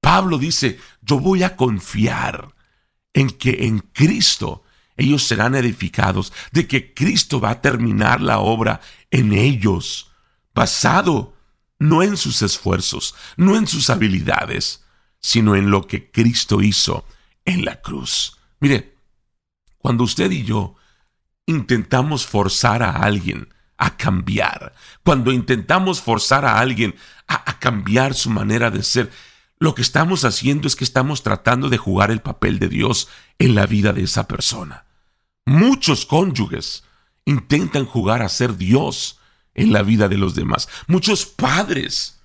Pablo 0.00 0.38
dice, 0.38 0.80
yo 1.00 1.20
voy 1.20 1.44
a 1.44 1.54
confiar 1.54 2.52
en 3.12 3.30
que 3.30 3.66
en 3.66 3.78
Cristo 3.78 4.64
ellos 4.96 5.22
serán 5.22 5.54
edificados, 5.54 6.32
de 6.50 6.66
que 6.66 6.94
Cristo 6.94 7.40
va 7.40 7.50
a 7.50 7.60
terminar 7.60 8.20
la 8.20 8.40
obra 8.40 8.80
en 9.12 9.32
ellos, 9.32 10.10
basado 10.52 11.36
no 11.78 12.02
en 12.02 12.16
sus 12.16 12.42
esfuerzos, 12.42 13.14
no 13.36 13.56
en 13.56 13.68
sus 13.68 13.88
habilidades, 13.88 14.84
sino 15.20 15.54
en 15.54 15.70
lo 15.70 15.86
que 15.86 16.10
Cristo 16.10 16.60
hizo 16.60 17.06
en 17.44 17.64
la 17.64 17.80
cruz. 17.80 18.36
Mire, 18.58 18.96
cuando 19.78 20.02
usted 20.02 20.32
y 20.32 20.42
yo 20.42 20.74
intentamos 21.46 22.26
forzar 22.26 22.82
a 22.82 22.90
alguien 22.90 23.48
a 23.82 23.96
cambiar, 23.96 24.74
cuando 25.02 25.32
intentamos 25.32 26.00
forzar 26.00 26.44
a 26.44 26.60
alguien 26.60 26.94
a, 27.26 27.50
a, 27.50 27.58
cambiar 27.58 28.14
su 28.14 28.30
manera 28.30 28.70
de 28.70 28.84
ser, 28.84 29.10
lo 29.58 29.74
que 29.74 29.82
estamos 29.82 30.24
haciendo 30.24 30.68
es 30.68 30.76
que 30.76 30.84
estamos 30.84 31.24
tratando 31.24 31.68
de 31.68 31.78
jugar 31.78 32.12
el 32.12 32.20
papel 32.20 32.60
de 32.60 32.68
Dios 32.68 33.08
en 33.40 33.56
la 33.56 33.66
vida 33.66 33.92
de 33.92 34.04
esa 34.04 34.28
persona. 34.28 34.84
Muchos 35.46 36.06
cónyuges 36.06 36.84
intentan 37.24 37.84
jugar 37.84 38.22
a 38.22 38.28
ser 38.28 38.56
Dios 38.56 39.18
en 39.52 39.72
la 39.72 39.82
vida 39.82 40.08
de 40.08 40.16
los 40.16 40.36
demás. 40.36 40.68
Muchos 40.86 41.26
padres 41.26 42.20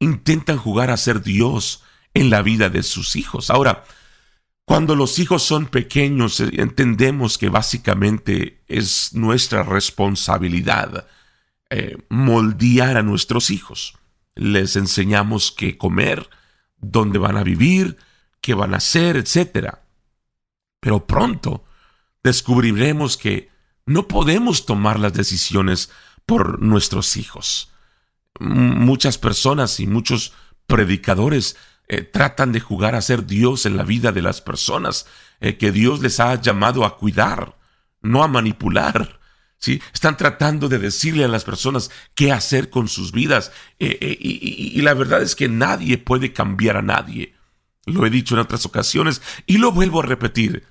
intentan 0.00 0.58
jugar 0.58 0.90
a 0.90 0.96
ser 0.96 1.22
Dios 1.22 1.84
en 2.14 2.30
la 2.30 2.42
vida 2.42 2.68
de 2.68 2.82
sus 2.82 3.14
hijos. 3.14 3.48
Ahora, 3.50 3.84
cuando 4.66 4.96
los 4.96 5.20
hijos 5.20 5.44
son 5.44 5.66
pequeños, 5.66 6.40
eh, 6.40 6.50
entendemos 6.54 7.38
que 7.38 7.48
básicamente 7.48 8.64
es 8.66 9.14
nuestra 9.14 9.62
responsabilidad 9.62 11.06
eh, 11.70 11.96
moldear 12.08 12.96
a 12.96 13.02
nuestros 13.04 13.50
hijos. 13.50 13.96
Les 14.34 14.74
enseñamos 14.74 15.52
qué 15.52 15.78
comer, 15.78 16.28
dónde 16.78 17.20
van 17.20 17.36
a 17.36 17.44
vivir, 17.44 17.96
qué 18.40 18.54
van 18.54 18.74
a 18.74 18.78
hacer, 18.78 19.16
etc. 19.16 19.76
Pero 20.80 21.06
pronto 21.06 21.64
descubriremos 22.24 23.16
que 23.16 23.50
no 23.86 24.08
podemos 24.08 24.66
tomar 24.66 24.98
las 24.98 25.12
decisiones 25.12 25.90
por 26.26 26.60
nuestros 26.60 27.16
hijos. 27.16 27.70
Muchas 28.40 29.16
personas 29.16 29.78
y 29.78 29.86
muchos 29.86 30.32
predicadores 30.66 31.56
eh, 31.88 32.02
tratan 32.02 32.52
de 32.52 32.60
jugar 32.60 32.94
a 32.94 33.02
ser 33.02 33.26
Dios 33.26 33.66
en 33.66 33.76
la 33.76 33.84
vida 33.84 34.12
de 34.12 34.22
las 34.22 34.40
personas 34.40 35.06
eh, 35.40 35.56
que 35.56 35.72
Dios 35.72 36.00
les 36.00 36.20
ha 36.20 36.34
llamado 36.40 36.84
a 36.84 36.96
cuidar, 36.96 37.56
no 38.02 38.22
a 38.22 38.28
manipular. 38.28 39.20
¿sí? 39.58 39.80
Están 39.92 40.16
tratando 40.16 40.68
de 40.68 40.78
decirle 40.78 41.24
a 41.24 41.28
las 41.28 41.44
personas 41.44 41.90
qué 42.14 42.32
hacer 42.32 42.70
con 42.70 42.88
sus 42.88 43.12
vidas 43.12 43.52
eh, 43.78 44.16
y 44.20 44.80
la 44.82 44.94
verdad 44.94 45.22
es 45.22 45.34
que 45.34 45.48
nadie 45.48 45.98
puede 45.98 46.32
cambiar 46.32 46.76
a 46.76 46.82
nadie. 46.82 47.34
Lo 47.86 48.04
he 48.04 48.10
dicho 48.10 48.34
en 48.34 48.40
otras 48.40 48.66
ocasiones 48.66 49.22
y 49.46 49.58
lo 49.58 49.70
vuelvo 49.72 50.00
a 50.00 50.06
repetir. 50.06 50.64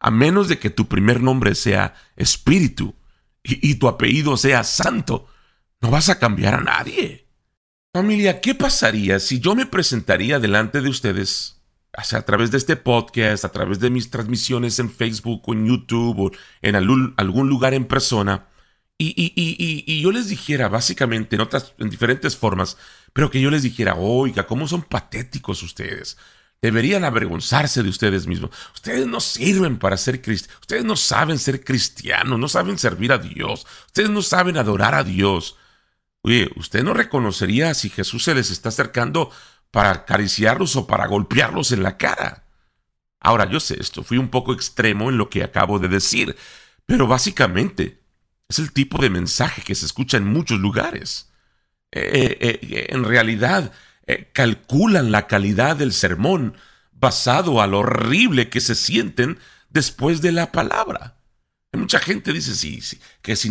A 0.00 0.10
menos 0.10 0.48
de 0.48 0.58
que 0.58 0.70
tu 0.70 0.88
primer 0.88 1.20
nombre 1.22 1.54
sea 1.54 1.94
Espíritu 2.16 2.94
y, 3.42 3.76
tu 3.76 3.88
apellido 3.88 4.36
sea 4.36 4.64
Santo, 4.64 5.26
no 5.80 5.90
vas 5.90 6.08
a 6.08 6.18
cambiar 6.18 6.54
a 6.54 6.60
nadie. 6.60 7.27
Familia, 7.92 8.40
¿qué 8.40 8.54
pasaría 8.54 9.18
si 9.18 9.40
yo 9.40 9.54
me 9.54 9.66
presentaría 9.66 10.38
delante 10.38 10.82
de 10.82 10.90
ustedes 10.90 11.62
a 11.92 12.22
través 12.22 12.50
de 12.50 12.58
este 12.58 12.76
podcast, 12.76 13.44
a 13.44 13.48
través 13.50 13.80
de 13.80 13.90
mis 13.90 14.10
transmisiones 14.10 14.78
en 14.78 14.90
Facebook 14.90 15.42
o 15.46 15.54
en 15.54 15.66
YouTube 15.66 16.18
o 16.20 16.30
en 16.60 16.76
algún 16.76 17.48
lugar 17.48 17.72
en 17.74 17.86
persona? 17.86 18.48
Y, 18.98 20.00
yo 20.02 20.12
les 20.12 20.28
dijera, 20.28 20.68
básicamente, 20.68 21.36
en 21.36 21.40
otras, 21.40 21.72
en 21.78 21.88
diferentes 21.88 22.36
formas, 22.36 22.76
pero 23.12 23.30
que 23.30 23.40
yo 23.40 23.50
les 23.50 23.62
dijera, 23.62 23.94
oiga, 23.94 24.46
¿cómo 24.46 24.68
son 24.68 24.82
patéticos 24.82 25.62
ustedes? 25.62 26.18
Deberían 26.60 27.04
avergonzarse 27.04 27.82
de 27.82 27.88
ustedes 27.88 28.26
mismos. 28.26 28.50
Ustedes 28.74 29.06
no 29.06 29.20
sirven 29.20 29.78
para 29.78 29.96
ser 29.96 30.20
cristianos. 30.20 30.60
Ustedes 30.60 30.84
no 30.84 30.96
saben 30.96 31.38
ser 31.38 31.64
cristianos, 31.64 32.38
no 32.38 32.48
saben 32.48 32.78
servir 32.78 33.12
a 33.12 33.18
Dios. 33.18 33.66
Ustedes 33.86 34.10
no 34.10 34.22
saben 34.22 34.58
adorar 34.58 34.94
a 34.94 35.04
Dios. 35.04 35.56
Oye, 36.22 36.50
¿usted 36.56 36.82
no 36.82 36.94
reconocería 36.94 37.74
si 37.74 37.90
Jesús 37.90 38.24
se 38.24 38.34
les 38.34 38.50
está 38.50 38.70
acercando 38.70 39.30
para 39.70 39.90
acariciarlos 39.90 40.76
o 40.76 40.86
para 40.86 41.06
golpearlos 41.06 41.72
en 41.72 41.82
la 41.82 41.96
cara? 41.96 42.44
Ahora, 43.20 43.48
yo 43.50 43.60
sé 43.60 43.80
esto, 43.80 44.02
fui 44.02 44.18
un 44.18 44.28
poco 44.28 44.52
extremo 44.52 45.10
en 45.10 45.18
lo 45.18 45.28
que 45.28 45.42
acabo 45.42 45.78
de 45.78 45.88
decir, 45.88 46.36
pero 46.86 47.06
básicamente 47.06 48.02
es 48.48 48.58
el 48.58 48.72
tipo 48.72 49.00
de 49.02 49.10
mensaje 49.10 49.62
que 49.62 49.74
se 49.74 49.86
escucha 49.86 50.16
en 50.16 50.26
muchos 50.26 50.58
lugares. 50.58 51.30
Eh, 51.90 52.38
eh, 52.40 52.58
eh, 52.62 52.86
en 52.90 53.04
realidad, 53.04 53.72
calculan 54.32 55.12
la 55.12 55.26
calidad 55.26 55.76
del 55.76 55.92
sermón 55.92 56.56
basado 56.92 57.60
a 57.60 57.66
lo 57.66 57.80
horrible 57.80 58.48
que 58.48 58.60
se 58.60 58.74
sienten 58.74 59.38
después 59.68 60.22
de 60.22 60.32
la 60.32 60.50
palabra. 60.50 61.17
Mucha 61.72 61.98
gente 61.98 62.32
dice 62.32 62.54
sí, 62.54 62.80
sí 62.80 62.98
que 63.20 63.36
si, 63.36 63.50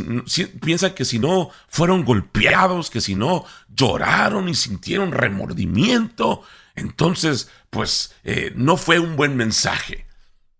piensa 0.62 0.96
que 0.96 1.06
si 1.06 1.20
no 1.20 1.52
fueron 1.68 2.04
golpeados, 2.04 2.90
que 2.90 3.00
si 3.00 3.16
no 3.16 3.46
lloraron 3.70 4.50
y 4.50 4.56
sintieron 4.56 5.12
remordimiento, 5.12 6.44
entonces 6.76 7.50
pues 7.70 8.16
no 8.56 8.76
fue 8.78 9.00
un 9.00 9.16
buen 9.16 9.38
mensaje 9.38 10.08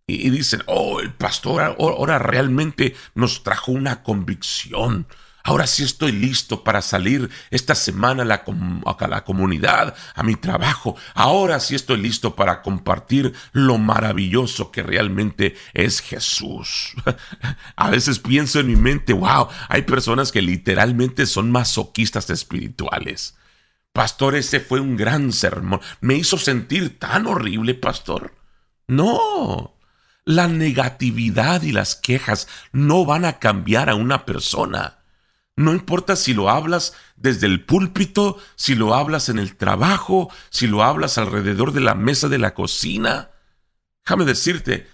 y 0.08 0.30
dicen, 0.30 0.64
oh, 0.68 1.02
el 1.02 1.12
pastor 1.14 1.62
ahora 1.62 2.18
realmente 2.18 2.96
nos 3.14 3.44
trajo 3.44 3.74
una 3.74 4.04
convicción. 4.04 5.06
Ahora 5.48 5.66
sí 5.66 5.82
estoy 5.84 6.12
listo 6.12 6.66
para 6.66 6.82
salir 6.82 7.30
esta 7.52 7.74
semana 7.74 8.24
a 8.24 8.26
la, 8.26 9.24
comunidad, 9.24 9.96
a 10.14 10.22
mi 10.22 10.36
trabajo. 10.36 10.98
Ahora 11.14 11.62
sí 11.62 11.74
estoy 11.74 12.02
listo 12.02 12.36
para 12.36 12.62
compartir 12.62 13.34
lo 13.54 13.78
maravilloso 13.78 14.72
que 14.72 14.84
realmente 14.84 15.56
es 15.74 16.02
Jesús. 16.02 16.92
a 17.78 17.90
veces 17.90 18.20
pienso 18.20 18.60
en 18.60 18.68
mi 18.68 18.76
mente, 18.76 19.14
wow, 19.14 19.48
hay 19.70 19.84
personas 19.84 20.34
que 20.34 20.42
literalmente 20.42 21.26
son 21.26 21.50
masoquistas 21.50 22.30
espirituales. 22.30 23.38
Pastor, 23.94 24.36
ese 24.36 24.60
fue 24.60 24.82
un 24.82 24.98
gran 24.98 25.32
sermón. 25.32 25.80
Me 26.02 26.16
hizo 26.16 26.38
sentir 26.38 27.00
tan 27.00 27.26
horrible, 27.26 27.74
pastor. 27.74 28.36
No, 28.90 29.78
la 30.26 30.50
negatividad 30.50 31.62
y 31.62 31.72
las 31.72 31.96
quejas 31.96 32.50
no 32.74 33.06
van 33.06 33.24
a 33.24 33.40
cambiar 33.40 33.90
a 33.90 33.96
una 33.96 34.26
persona. 34.26 34.98
No 35.58 35.74
importa 35.74 36.16
si 36.16 36.34
lo 36.34 36.50
hablas 36.50 36.94
desde 37.18 37.48
el 37.48 37.66
púlpito, 37.66 38.38
si 38.56 38.76
lo 38.76 38.94
hablas 38.94 39.28
en 39.28 39.40
el 39.40 39.58
trabajo, 39.58 40.32
si 40.50 40.68
lo 40.68 40.84
hablas 40.84 41.18
alrededor 41.18 41.74
de 41.74 41.82
la 41.82 41.96
mesa 41.96 42.30
de 42.30 42.38
la 42.38 42.54
cocina. 42.54 43.32
Déjame 44.06 44.24
decirte, 44.24 44.88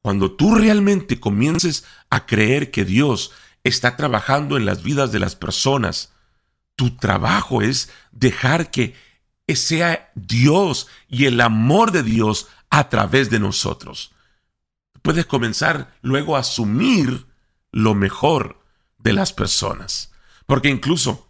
cuando 0.00 0.32
tú 0.32 0.54
realmente 0.54 1.20
comiences 1.20 1.84
a 2.08 2.24
creer 2.24 2.70
que 2.70 2.86
Dios 2.86 3.32
está 3.62 3.96
trabajando 3.96 4.56
en 4.56 4.64
las 4.64 4.82
vidas 4.82 5.12
de 5.12 5.18
las 5.18 5.36
personas, 5.36 6.14
tu 6.76 6.96
trabajo 6.96 7.60
es 7.60 7.90
dejar 8.12 8.70
que 8.70 8.94
sea 9.48 10.10
Dios 10.14 10.86
y 11.08 11.26
el 11.26 11.40
amor 11.42 11.90
de 11.92 12.02
Dios 12.02 12.46
a 12.70 12.88
través 12.88 13.28
de 13.28 13.40
nosotros 13.40 14.12
puedes 15.08 15.24
comenzar 15.24 15.94
luego 16.02 16.36
a 16.36 16.40
asumir 16.40 17.26
lo 17.72 17.94
mejor 17.94 18.57
de 19.08 19.14
las 19.14 19.32
personas. 19.32 20.12
Porque 20.44 20.68
incluso 20.68 21.28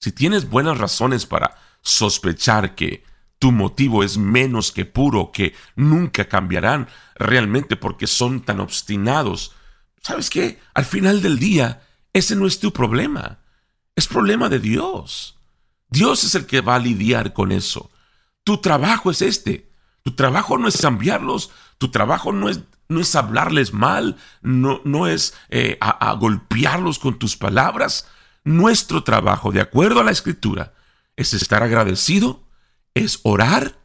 si 0.00 0.10
tienes 0.10 0.50
buenas 0.50 0.76
razones 0.76 1.24
para 1.24 1.56
sospechar 1.82 2.74
que 2.74 3.04
tu 3.38 3.52
motivo 3.52 4.02
es 4.02 4.18
menos 4.18 4.72
que 4.72 4.84
puro, 4.84 5.30
que 5.32 5.54
nunca 5.76 6.28
cambiarán 6.28 6.88
realmente 7.14 7.76
porque 7.76 8.08
son 8.08 8.40
tan 8.40 8.58
obstinados, 8.58 9.54
¿sabes 10.02 10.30
qué? 10.30 10.58
Al 10.74 10.84
final 10.84 11.22
del 11.22 11.38
día, 11.38 11.86
ese 12.12 12.34
no 12.34 12.48
es 12.48 12.58
tu 12.58 12.72
problema, 12.72 13.38
es 13.94 14.08
problema 14.08 14.48
de 14.48 14.58
Dios. 14.58 15.38
Dios 15.88 16.24
es 16.24 16.34
el 16.34 16.46
que 16.46 16.60
va 16.60 16.74
a 16.74 16.80
lidiar 16.80 17.32
con 17.32 17.52
eso. 17.52 17.92
Tu 18.42 18.60
trabajo 18.60 19.12
es 19.12 19.22
este. 19.22 19.70
Tu 20.02 20.16
trabajo 20.16 20.58
no 20.58 20.66
es 20.66 20.80
cambiarlos, 20.80 21.50
tu 21.78 21.92
trabajo 21.92 22.32
no 22.32 22.48
es, 22.48 22.60
no 22.90 23.00
es 23.00 23.14
hablarles 23.14 23.72
mal, 23.72 24.16
no, 24.42 24.80
no 24.84 25.06
es 25.06 25.32
eh, 25.48 25.78
a, 25.80 26.12
golpearlos 26.14 26.98
con 26.98 27.18
tus 27.18 27.36
palabras. 27.36 28.08
Nuestro 28.44 29.04
trabajo, 29.04 29.52
de 29.52 29.60
acuerdo 29.60 30.00
a 30.00 30.04
la 30.04 30.10
escritura, 30.10 30.74
es 31.16 31.32
estar 31.32 31.62
agradecido, 31.62 32.42
es 32.94 33.20
orar 33.22 33.78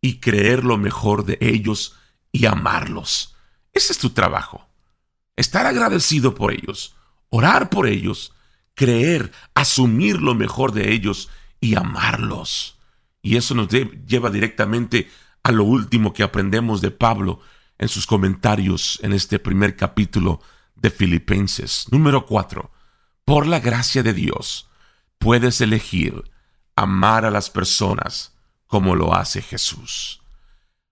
y 0.00 0.20
creer 0.20 0.64
lo 0.64 0.78
mejor 0.78 1.24
de 1.24 1.38
ellos 1.40 1.96
y 2.30 2.46
amarlos. 2.46 3.34
Ese 3.72 3.92
es 3.92 3.98
tu 3.98 4.10
trabajo. 4.10 4.66
Estar 5.34 5.66
agradecido 5.66 6.34
por 6.34 6.52
ellos, 6.52 6.94
orar 7.30 7.68
por 7.68 7.88
ellos, 7.88 8.32
creer, 8.74 9.32
asumir 9.54 10.22
lo 10.22 10.34
mejor 10.34 10.72
de 10.72 10.92
ellos 10.92 11.30
y 11.60 11.74
amarlos. 11.74 12.78
Y 13.22 13.36
eso 13.36 13.54
nos 13.54 13.68
lleva 13.68 14.30
directamente 14.30 15.10
a 15.42 15.50
lo 15.50 15.64
último 15.64 16.12
que 16.12 16.22
aprendemos 16.22 16.80
de 16.80 16.92
Pablo 16.92 17.40
en 17.82 17.88
sus 17.88 18.06
comentarios 18.06 19.00
en 19.02 19.12
este 19.12 19.40
primer 19.40 19.74
capítulo 19.74 20.40
de 20.76 20.88
Filipenses. 20.88 21.86
Número 21.90 22.26
4. 22.26 22.70
Por 23.24 23.48
la 23.48 23.58
gracia 23.58 24.04
de 24.04 24.12
Dios, 24.12 24.68
puedes 25.18 25.60
elegir 25.60 26.30
amar 26.76 27.24
a 27.24 27.30
las 27.32 27.50
personas 27.50 28.36
como 28.68 28.94
lo 28.94 29.16
hace 29.16 29.42
Jesús. 29.42 30.22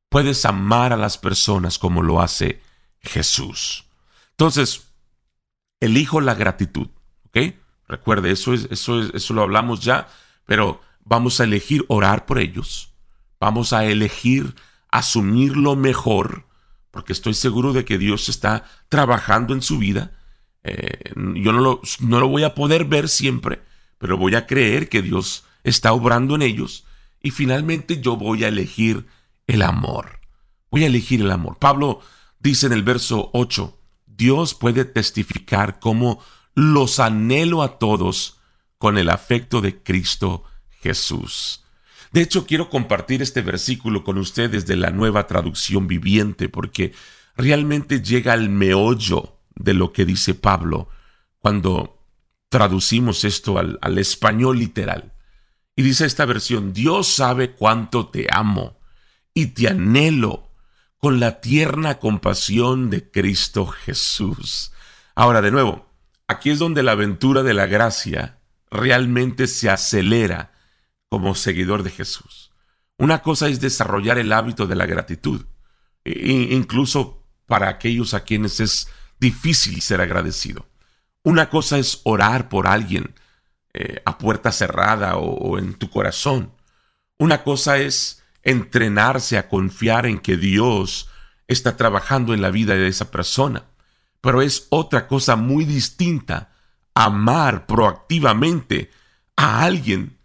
Puedes 0.08 0.44
amar 0.44 0.92
a 0.92 0.96
las 0.96 1.16
personas 1.16 1.78
como 1.78 2.02
lo 2.02 2.20
hace 2.20 2.60
Jesús. 2.98 3.84
Entonces, 4.32 4.88
elijo 5.78 6.20
la 6.20 6.34
gratitud, 6.34 6.88
¿ok? 7.26 7.54
Recuerde, 7.86 8.32
eso, 8.32 8.52
es, 8.52 8.66
eso, 8.72 9.00
es, 9.00 9.14
eso 9.14 9.32
lo 9.32 9.42
hablamos 9.42 9.78
ya, 9.78 10.08
pero 10.44 10.80
vamos 11.04 11.38
a 11.38 11.44
elegir 11.44 11.84
orar 11.86 12.26
por 12.26 12.40
ellos. 12.40 12.92
Vamos 13.38 13.72
a 13.72 13.84
elegir 13.84 14.56
asumir 14.90 15.56
lo 15.56 15.76
mejor 15.76 16.49
porque 16.90 17.12
estoy 17.12 17.34
seguro 17.34 17.72
de 17.72 17.84
que 17.84 17.98
Dios 17.98 18.28
está 18.28 18.64
trabajando 18.88 19.54
en 19.54 19.62
su 19.62 19.78
vida. 19.78 20.12
Eh, 20.62 21.12
yo 21.14 21.52
no 21.52 21.60
lo, 21.60 21.80
no 22.00 22.20
lo 22.20 22.28
voy 22.28 22.42
a 22.42 22.54
poder 22.54 22.84
ver 22.84 23.08
siempre, 23.08 23.62
pero 23.98 24.16
voy 24.16 24.34
a 24.34 24.46
creer 24.46 24.88
que 24.88 25.02
Dios 25.02 25.44
está 25.64 25.92
obrando 25.92 26.34
en 26.34 26.42
ellos 26.42 26.84
y 27.22 27.30
finalmente 27.30 28.00
yo 28.00 28.16
voy 28.16 28.44
a 28.44 28.48
elegir 28.48 29.06
el 29.46 29.62
amor. 29.62 30.20
Voy 30.70 30.84
a 30.84 30.86
elegir 30.86 31.20
el 31.20 31.30
amor. 31.30 31.58
Pablo 31.58 32.00
dice 32.38 32.66
en 32.66 32.72
el 32.72 32.82
verso 32.82 33.30
8, 33.34 33.78
Dios 34.06 34.54
puede 34.54 34.84
testificar 34.84 35.80
cómo 35.80 36.22
los 36.54 37.00
anhelo 37.00 37.62
a 37.62 37.78
todos 37.78 38.38
con 38.78 38.98
el 38.98 39.10
afecto 39.10 39.60
de 39.60 39.82
Cristo 39.82 40.44
Jesús. 40.80 41.64
De 42.12 42.22
hecho, 42.22 42.46
quiero 42.46 42.68
compartir 42.70 43.22
este 43.22 43.40
versículo 43.40 44.02
con 44.02 44.18
ustedes 44.18 44.66
de 44.66 44.76
la 44.76 44.90
nueva 44.90 45.26
traducción 45.26 45.86
viviente 45.86 46.48
porque 46.48 46.92
realmente 47.36 48.02
llega 48.02 48.32
al 48.32 48.48
meollo 48.48 49.38
de 49.54 49.74
lo 49.74 49.92
que 49.92 50.04
dice 50.04 50.34
Pablo 50.34 50.88
cuando 51.38 52.04
traducimos 52.48 53.24
esto 53.24 53.58
al, 53.58 53.98
español 53.98 54.58
literal. 54.58 55.12
Y 55.76 55.82
dice 55.82 56.04
esta 56.04 56.26
versión, 56.26 56.72
Dios 56.72 57.06
sabe 57.06 57.52
cuánto 57.52 58.08
te 58.08 58.26
amo 58.30 58.78
y 59.32 59.46
te 59.46 59.68
anhelo 59.68 60.50
con 60.98 61.20
la 61.20 61.40
tierna 61.40 61.98
compasión 61.98 62.90
de 62.90 63.10
Cristo 63.10 63.66
Jesús. 63.66 64.72
Ahora, 65.14 65.40
de 65.40 65.50
nuevo, 65.50 65.86
aquí 66.26 66.50
es 66.50 66.58
donde 66.58 66.82
la 66.82 66.92
aventura 66.92 67.42
de 67.42 67.54
la 67.54 67.66
gracia 67.66 68.40
realmente 68.70 69.46
se 69.46 69.70
acelera 69.70 70.52
como 71.10 71.34
seguidor 71.34 71.82
de 71.82 71.90
Jesús. 71.90 72.52
Una 72.96 73.20
cosa 73.20 73.48
es 73.48 73.60
desarrollar 73.60 74.18
el 74.18 74.32
hábito 74.32 74.66
de 74.66 74.76
la 74.76 74.86
gratitud, 74.86 75.44
incluso 76.04 77.26
para 77.46 77.68
aquellos 77.68 78.14
a 78.14 78.24
quienes 78.24 78.60
es 78.60 78.88
difícil 79.18 79.82
ser 79.82 80.00
agradecido. 80.00 80.66
Una 81.22 81.50
cosa 81.50 81.78
es 81.78 82.00
orar 82.04 82.48
por 82.48 82.66
alguien 82.66 83.14
eh, 83.74 84.00
a 84.04 84.18
puerta 84.18 84.52
cerrada 84.52 85.16
o, 85.16 85.58
en 85.58 85.74
tu 85.74 85.90
corazón. 85.90 86.52
Una 87.18 87.42
cosa 87.42 87.78
es 87.78 88.22
entrenarse 88.42 89.36
a 89.36 89.48
confiar 89.48 90.06
en 90.06 90.18
que 90.18 90.36
Dios 90.36 91.08
está 91.46 91.76
trabajando 91.76 92.32
en 92.32 92.40
la 92.40 92.50
vida 92.50 92.74
de 92.74 92.86
esa 92.86 93.10
persona. 93.10 93.64
Pero 94.20 94.42
es 94.42 94.66
otra 94.70 95.08
cosa 95.08 95.36
muy 95.36 95.64
distinta 95.64 96.52
amar 96.94 97.66
proactivamente 97.66 98.90
a 99.36 99.62
alguien 99.64 100.19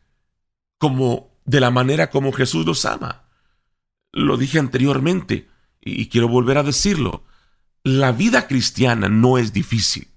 como 0.78 1.40
de 1.46 1.60
la 1.60 1.72
manera 1.72 2.10
como 2.10 2.32
Jesús 2.32 2.66
los 2.66 2.86
ama. 2.86 3.24
Lo 4.12 4.38
dije 4.38 4.60
anteriormente 4.60 5.50
y 5.82 6.08
quiero 6.10 6.28
volver 6.28 6.58
a 6.58 6.64
decirlo. 6.64 7.26
La 7.84 8.12
vida 8.12 8.48
cristiana 8.48 9.10
no 9.10 9.38
es 9.38 9.54
difícil. 9.54 10.08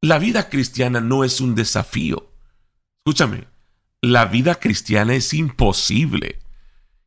La 0.00 0.18
vida 0.18 0.50
cristiana 0.50 1.00
no 1.00 1.24
es 1.24 1.40
un 1.40 1.54
desafío. 1.54 2.30
Escúchame, 2.98 3.48
la 4.02 4.26
vida 4.26 4.56
cristiana 4.56 5.14
es 5.14 5.32
imposible. 5.32 6.40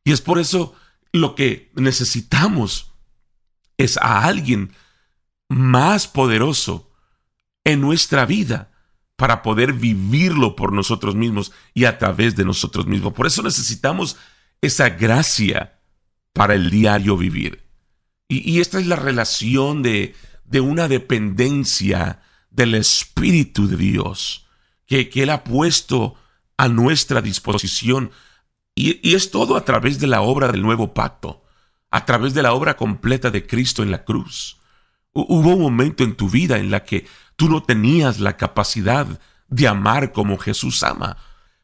Y 0.02 0.12
es 0.12 0.20
por 0.20 0.38
eso 0.38 0.74
lo 1.12 1.34
que 1.34 1.70
necesitamos 1.74 2.92
es 3.76 3.96
a 3.98 4.24
alguien 4.24 4.72
más 5.48 6.08
poderoso 6.08 6.90
en 7.64 7.80
nuestra 7.80 8.26
vida 8.26 8.72
para 9.18 9.42
poder 9.42 9.72
vivirlo 9.72 10.54
por 10.54 10.72
nosotros 10.72 11.16
mismos 11.16 11.50
y 11.74 11.86
a 11.86 11.98
través 11.98 12.36
de 12.36 12.44
nosotros 12.44 12.86
mismos. 12.86 13.14
Por 13.14 13.26
eso 13.26 13.42
necesitamos 13.42 14.16
esa 14.60 14.90
gracia 14.90 15.80
para 16.32 16.54
el 16.54 16.70
diario 16.70 17.16
vivir. 17.16 17.64
Y, 18.28 18.60
esta 18.60 18.78
es 18.78 18.86
la 18.86 18.94
relación 18.94 19.82
de, 19.82 20.14
una 20.62 20.86
dependencia 20.86 22.22
del 22.52 22.76
Espíritu 22.76 23.66
de 23.66 23.76
Dios 23.76 24.46
que, 24.86 25.08
que 25.08 25.24
Él 25.24 25.30
ha 25.30 25.42
puesto 25.42 26.14
a 26.56 26.68
nuestra 26.68 27.20
disposición. 27.20 28.12
Y, 28.76 29.00
y 29.02 29.16
es 29.16 29.32
todo 29.32 29.56
a 29.56 29.64
través 29.64 29.98
de 29.98 30.06
la 30.06 30.20
obra 30.20 30.46
del 30.52 30.62
nuevo 30.62 30.94
pacto, 30.94 31.42
a 31.90 32.04
través 32.04 32.34
de 32.34 32.42
la 32.42 32.52
obra 32.52 32.76
completa 32.76 33.32
de 33.32 33.44
Cristo 33.44 33.82
en 33.82 33.90
la 33.90 34.04
cruz. 34.04 34.58
Hubo 35.12 35.56
un 35.56 35.62
momento 35.62 36.04
en 36.04 36.14
tu 36.14 36.30
vida 36.30 36.58
en 36.58 36.70
la 36.70 36.84
que 36.84 37.04
tú 37.38 37.48
no 37.48 37.62
tenías 37.62 38.18
la 38.18 38.36
capacidad 38.36 39.06
de 39.46 39.68
amar 39.68 40.12
como 40.12 40.38
Jesús 40.38 40.82
ama, 40.82 41.16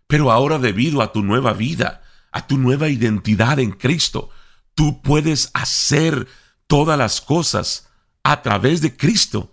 pero 0.07 0.31
ahora 0.31 0.61
debido 0.61 1.03
a 1.03 1.11
tu 1.11 1.25
nueva 1.25 1.53
vida, 1.53 2.03
a 2.31 2.47
tu 2.47 2.59
nueva 2.59 2.89
identidad 2.89 3.59
en 3.59 3.73
Cristo, 3.73 4.31
tú 4.77 5.03
puedes 5.03 5.51
hacer 5.53 6.29
todas 6.69 6.97
las 6.97 7.21
cosas 7.21 7.89
a 8.23 8.41
través 8.41 8.83
de 8.83 8.97
Cristo, 8.97 9.53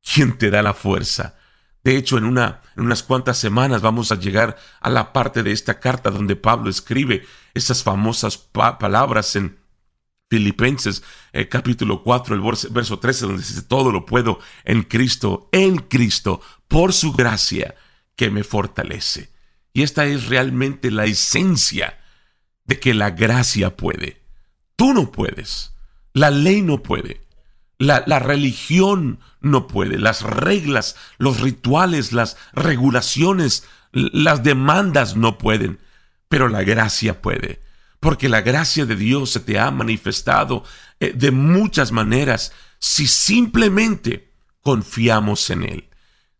quien 0.00 0.38
te 0.38 0.50
da 0.50 0.62
la 0.62 0.72
fuerza. 0.72 1.34
De 1.82 1.96
hecho, 1.96 2.16
en, 2.16 2.26
una, 2.26 2.60
en 2.76 2.84
unas 2.84 3.02
cuantas 3.02 3.36
semanas 3.36 3.82
vamos 3.82 4.12
a 4.12 4.20
llegar 4.20 4.56
a 4.80 4.88
la 4.88 5.12
parte 5.12 5.42
de 5.42 5.50
esta 5.50 5.80
carta 5.80 6.12
donde 6.12 6.36
Pablo 6.36 6.70
escribe 6.70 7.26
esas 7.54 7.82
famosas 7.82 8.38
palabras 8.38 9.34
en 9.34 9.58
Filipenses 10.30 11.02
eh, 11.32 11.48
capítulo 11.48 12.04
4, 12.04 12.36
el 12.36 12.70
verso 12.70 13.00
13, 13.00 13.26
donde 13.26 13.42
dice, 13.42 13.62
todo 13.62 13.90
lo 13.90 14.06
puedo 14.06 14.38
en 14.64 14.84
Cristo, 14.84 15.48
en 15.50 15.78
Cristo, 15.78 16.40
por 16.68 16.92
su 16.92 17.12
gracia 17.12 17.74
que 18.14 18.30
me 18.30 18.44
fortalece. 18.44 19.32
Y 19.72 19.82
esta 19.82 20.06
es 20.06 20.28
realmente 20.28 20.92
la 20.92 21.04
esencia 21.04 21.98
de 22.64 22.78
que 22.78 22.94
la 22.94 23.10
gracia 23.10 23.76
puede. 23.76 24.22
Tú 24.76 24.94
no 24.94 25.10
puedes. 25.10 25.74
La 26.12 26.30
ley 26.30 26.62
no 26.62 26.80
puede. 26.80 27.22
La, 27.78 28.04
la, 28.06 28.20
religión 28.20 29.18
no 29.40 29.66
puede. 29.66 29.98
Las 29.98 30.22
reglas, 30.22 30.94
los 31.18 31.40
rituales, 31.40 32.12
las 32.12 32.36
regulaciones, 32.52 33.64
las 33.90 34.44
demandas 34.44 35.16
no 35.16 35.38
pueden. 35.38 35.80
Pero 36.28 36.48
la 36.48 36.62
gracia 36.62 37.20
puede 37.20 37.60
porque 38.00 38.28
la 38.28 38.40
gracia 38.40 38.86
de 38.86 38.96
Dios 38.96 39.30
se 39.30 39.40
te 39.40 39.58
ha 39.58 39.70
manifestado 39.70 40.64
eh, 40.98 41.12
de 41.14 41.30
muchas 41.30 41.92
maneras 41.92 42.52
si 42.78 43.06
simplemente 43.06 44.32
confiamos 44.62 45.48
en 45.50 45.62
Él. 45.62 45.88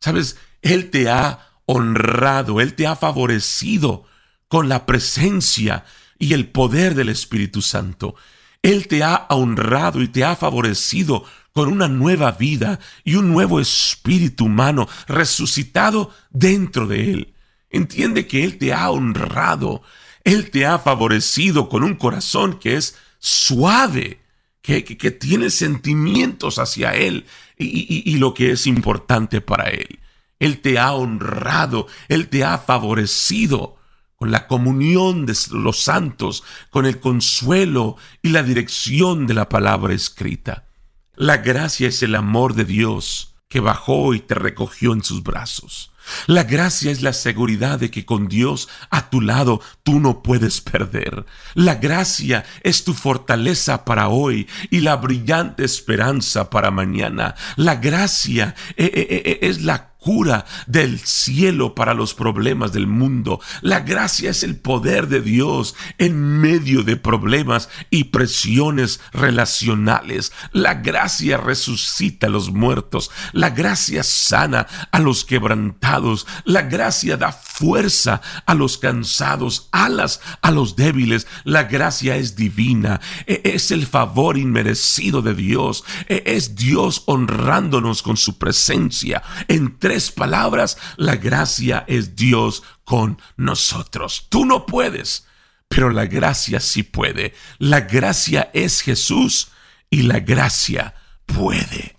Sabes, 0.01 0.39
Él 0.63 0.91
te 0.91 1.11
ha 1.11 1.51
honrado, 1.67 2.61
Él 2.61 2.75
te 2.75 2.87
ha 2.87 2.97
favorecido 2.97 4.07
con 4.49 4.69
la 4.69 4.87
presencia 4.87 5.85
y 6.19 6.33
el 6.35 6.49
poder 6.49 6.95
del 6.95 7.11
Espíritu 7.11 7.63
Santo. 7.63 8.17
Él 8.63 8.89
te 8.89 9.03
ha 9.03 9.27
honrado 9.31 10.03
y 10.03 10.09
te 10.09 10.25
ha 10.25 10.37
favorecido 10.37 11.25
con 11.53 11.69
una 11.69 11.89
nueva 11.89 12.33
vida 12.33 12.79
y 13.05 13.15
un 13.15 13.31
nuevo 13.31 13.61
espíritu 13.61 14.47
humano 14.47 14.89
resucitado 15.09 16.13
dentro 16.31 16.87
de 16.87 17.11
Él. 17.11 17.35
Entiende 17.71 18.27
que 18.27 18.45
Él 18.45 18.59
te 18.59 18.73
ha 18.73 18.91
honrado, 18.91 19.83
él 20.25 20.51
te 20.51 20.67
ha 20.67 20.79
favorecido 20.79 21.69
con 21.69 21.83
un 21.83 21.95
corazón 21.95 22.59
que 22.59 22.77
es 22.77 22.97
suave, 23.19 24.21
que, 24.63 24.83
tiene 24.83 25.51
sentimientos 25.51 26.59
hacia 26.59 26.95
Él 26.95 27.27
y, 27.59 28.03
y 28.05 28.19
lo 28.19 28.35
que 28.35 28.53
es 28.53 28.67
importante 28.67 29.41
para 29.41 29.71
Él. 29.71 29.99
Él 30.39 30.61
te 30.61 30.79
ha 30.79 30.93
honrado, 30.93 31.87
Él 32.09 32.29
te 32.29 32.45
ha 32.45 32.59
favorecido 32.59 33.77
con 34.17 34.31
la 34.31 34.47
comunión 34.47 35.25
de 35.27 35.35
los 35.53 35.83
santos, 35.83 36.45
con 36.69 36.87
el 36.87 37.01
consuelo 37.01 37.97
y 38.23 38.29
la 38.29 38.43
dirección 38.43 39.27
de 39.27 39.35
la 39.35 39.49
palabra 39.49 39.95
escrita. 39.95 40.67
La 41.15 41.39
gracia 41.39 41.89
es 41.89 42.03
el 42.03 42.15
amor 42.15 42.55
de 42.55 42.65
Dios 42.65 43.35
que 43.49 43.61
bajó 43.61 44.15
y 44.15 44.21
te 44.21 44.35
recogió 44.35 44.93
en 44.93 45.03
sus 45.03 45.23
brazos. 45.23 45.90
La 46.27 46.45
gracia 46.45 46.91
es 46.91 47.03
la 47.03 47.13
seguridad 47.13 47.79
de 47.79 47.91
que 47.91 48.05
con 48.05 48.29
Dios 48.29 48.69
a 48.91 49.11
tu 49.11 49.21
lado 49.21 49.61
tú 49.83 50.01
no 50.01 50.23
puedes 50.23 50.61
perder. 50.61 51.25
La 51.55 51.77
gracia 51.77 52.45
es 52.63 52.85
tu 52.85 52.95
fortaleza 52.95 53.85
para 53.85 54.09
hoy 54.09 54.49
y 54.71 54.81
la 54.81 54.97
brillante 54.97 55.65
esperanza 55.65 56.51
para 56.51 56.71
mañana. 56.71 57.35
La 57.57 57.77
gracia 57.77 58.55
eh, 58.77 58.91
eh, 58.95 59.23
eh, 59.25 59.39
es 59.43 59.63
la 59.63 59.90
cura 60.01 60.47
del 60.67 60.99
cielo 60.99 61.75
para 61.75 61.95
los 61.95 62.15
problemas 62.15 62.73
del 62.73 62.87
mundo. 62.87 63.41
La 63.61 63.81
gracia 63.81 64.31
es 64.31 64.43
el 64.43 64.57
poder 64.57 65.09
de 65.09 65.21
Dios 65.21 65.75
en 65.99 66.41
medio 66.41 66.83
de 66.83 66.97
problemas 66.97 67.69
y 67.91 68.05
presiones 68.05 69.01
relacionales. 69.13 70.33
La 70.53 70.75
gracia 70.75 71.37
resucita 71.37 72.27
a 72.27 72.31
los 72.31 72.51
muertos. 72.51 73.11
La 73.33 73.51
gracia 73.51 74.03
sana 74.03 74.67
a 74.91 74.99
los 74.99 75.25
quebrantados. 75.25 76.27
La 76.45 76.63
gracia 76.63 77.17
da 77.17 77.33
fuerza 77.33 78.23
a 78.47 78.55
los 78.55 78.79
cansados, 78.79 79.69
alas 79.71 80.21
a 80.41 80.51
los 80.51 80.77
débiles. 80.77 81.27
La 81.45 81.65
gracia 81.65 82.17
es 82.17 82.37
divina. 82.37 83.01
E, 83.27 83.43
es 83.45 83.71
el 83.71 83.87
favor 83.87 84.39
inmerecido 84.39 85.21
de 85.21 85.35
Dios. 85.35 85.85
E, 86.09 86.23
es 86.25 86.57
Dios 86.57 87.03
honrándonos 87.07 88.03
con 88.03 88.17
su 88.17 88.39
presencia. 88.39 89.23
Entre 89.49 89.90
tres 89.91 90.13
palabras, 90.13 90.79
la 90.99 91.17
gracia 91.17 91.85
es 91.89 92.15
Dios 92.15 92.63
con 92.85 93.21
nosotros. 93.37 94.29
Tú 94.29 94.47
no 94.47 94.65
puedes, 94.65 95.27
pero 95.67 95.91
la 95.91 96.07
gracia 96.07 96.61
sí 96.61 96.85
puede. 96.85 97.35
La 97.59 97.81
gracia 97.81 98.53
es 98.55 98.83
Jesús 98.83 99.49
y 99.91 100.03
la 100.03 100.21
gracia 100.21 100.95
puede. 101.27 101.97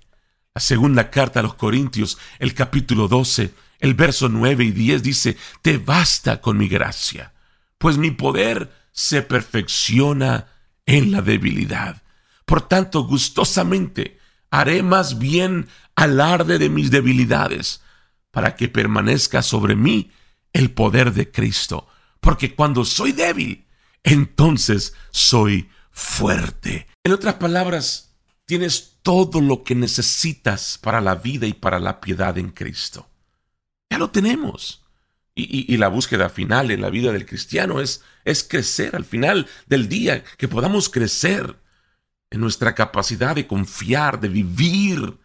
La 0.55 0.61
segunda 0.61 1.09
carta 1.09 1.41
a 1.41 1.43
los 1.43 1.55
Corintios, 1.55 2.17
el 2.39 2.53
capítulo 2.53 3.09
12, 3.09 3.53
el 3.79 3.93
verso 3.93 4.29
9 4.29 4.63
y 4.63 4.71
10 4.71 5.03
dice, 5.03 5.37
te 5.61 5.77
basta 5.77 6.39
con 6.39 6.57
mi 6.57 6.69
gracia, 6.69 7.33
pues 7.77 7.97
mi 7.97 8.11
poder 8.11 8.71
se 8.93 9.21
perfecciona 9.21 10.47
en 10.85 11.11
la 11.11 11.21
debilidad. 11.21 12.01
Por 12.45 12.61
tanto, 12.69 13.03
gustosamente 13.03 14.17
haré 14.49 14.81
más 14.81 15.19
bien 15.19 15.67
alarde 15.95 16.57
de 16.57 16.69
mis 16.69 16.89
debilidades, 16.89 17.81
para 18.31 18.55
que 18.55 18.67
permanezca 18.67 19.41
sobre 19.41 19.75
mí 19.75 20.11
el 20.53 20.71
poder 20.71 21.13
de 21.13 21.31
Cristo. 21.31 21.87
Porque 22.19 22.55
cuando 22.55 22.85
soy 22.85 23.11
débil, 23.11 23.67
entonces 24.03 24.93
soy 25.11 25.69
fuerte. 25.91 26.87
En 27.03 27.11
otras 27.11 27.35
palabras, 27.35 28.15
tienes 28.45 28.99
todo 29.01 29.41
lo 29.41 29.63
que 29.63 29.75
necesitas 29.75 30.77
para 30.77 31.01
la 31.01 31.15
vida 31.15 31.47
y 31.47 31.53
para 31.53 31.79
la 31.79 32.01
piedad 32.01 32.37
en 32.37 32.51
Cristo. 32.51 33.09
Ya 33.89 33.97
lo 33.97 34.11
tenemos. 34.11 34.83
Y, 35.33 35.77
la 35.77 35.87
búsqueda 35.87 36.29
final 36.29 36.71
en 36.71 36.81
la 36.81 36.89
vida 36.89 37.11
del 37.13 37.25
cristiano 37.25 37.79
es, 37.79 38.03
es 38.25 38.43
crecer 38.43 38.95
al 38.95 39.05
final 39.05 39.47
del 39.65 39.87
día, 39.87 40.23
que 40.37 40.49
podamos 40.49 40.89
crecer 40.89 41.57
en 42.29 42.41
nuestra 42.41 42.75
capacidad 42.75 43.33
de 43.33 43.47
confiar, 43.47 44.19
de 44.19 44.27
vivir 44.27 45.17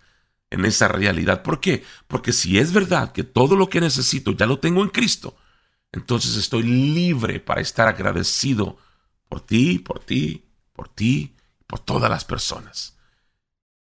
en 0.51 0.65
esa 0.65 0.89
realidad. 0.89 1.43
¿Por 1.43 1.61
qué? 1.61 1.85
Porque 2.07 2.33
si 2.33 2.59
es 2.59 2.73
verdad 2.73 3.13
que 3.13 3.25
todo 3.25 3.57
lo 3.57 3.69
que 3.69 3.81
necesito 3.81 4.33
ya 4.33 4.47
lo 4.47 4.59
tengo 4.59 4.83
en 4.83 4.91
Cristo, 4.91 5.37
entonces 5.93 6.37
estoy 6.37 6.63
libre 6.63 7.41
para 7.41 7.61
estar 7.61 7.89
agradecido 7.89 8.79
por 9.29 9.41
ti, 9.41 9.79
por 9.79 10.01
ti, 10.01 10.45
por 10.73 10.89
ti, 10.89 11.35
por 11.67 11.81
todas 11.81 12.11
las 12.11 12.25
personas. 12.25 12.97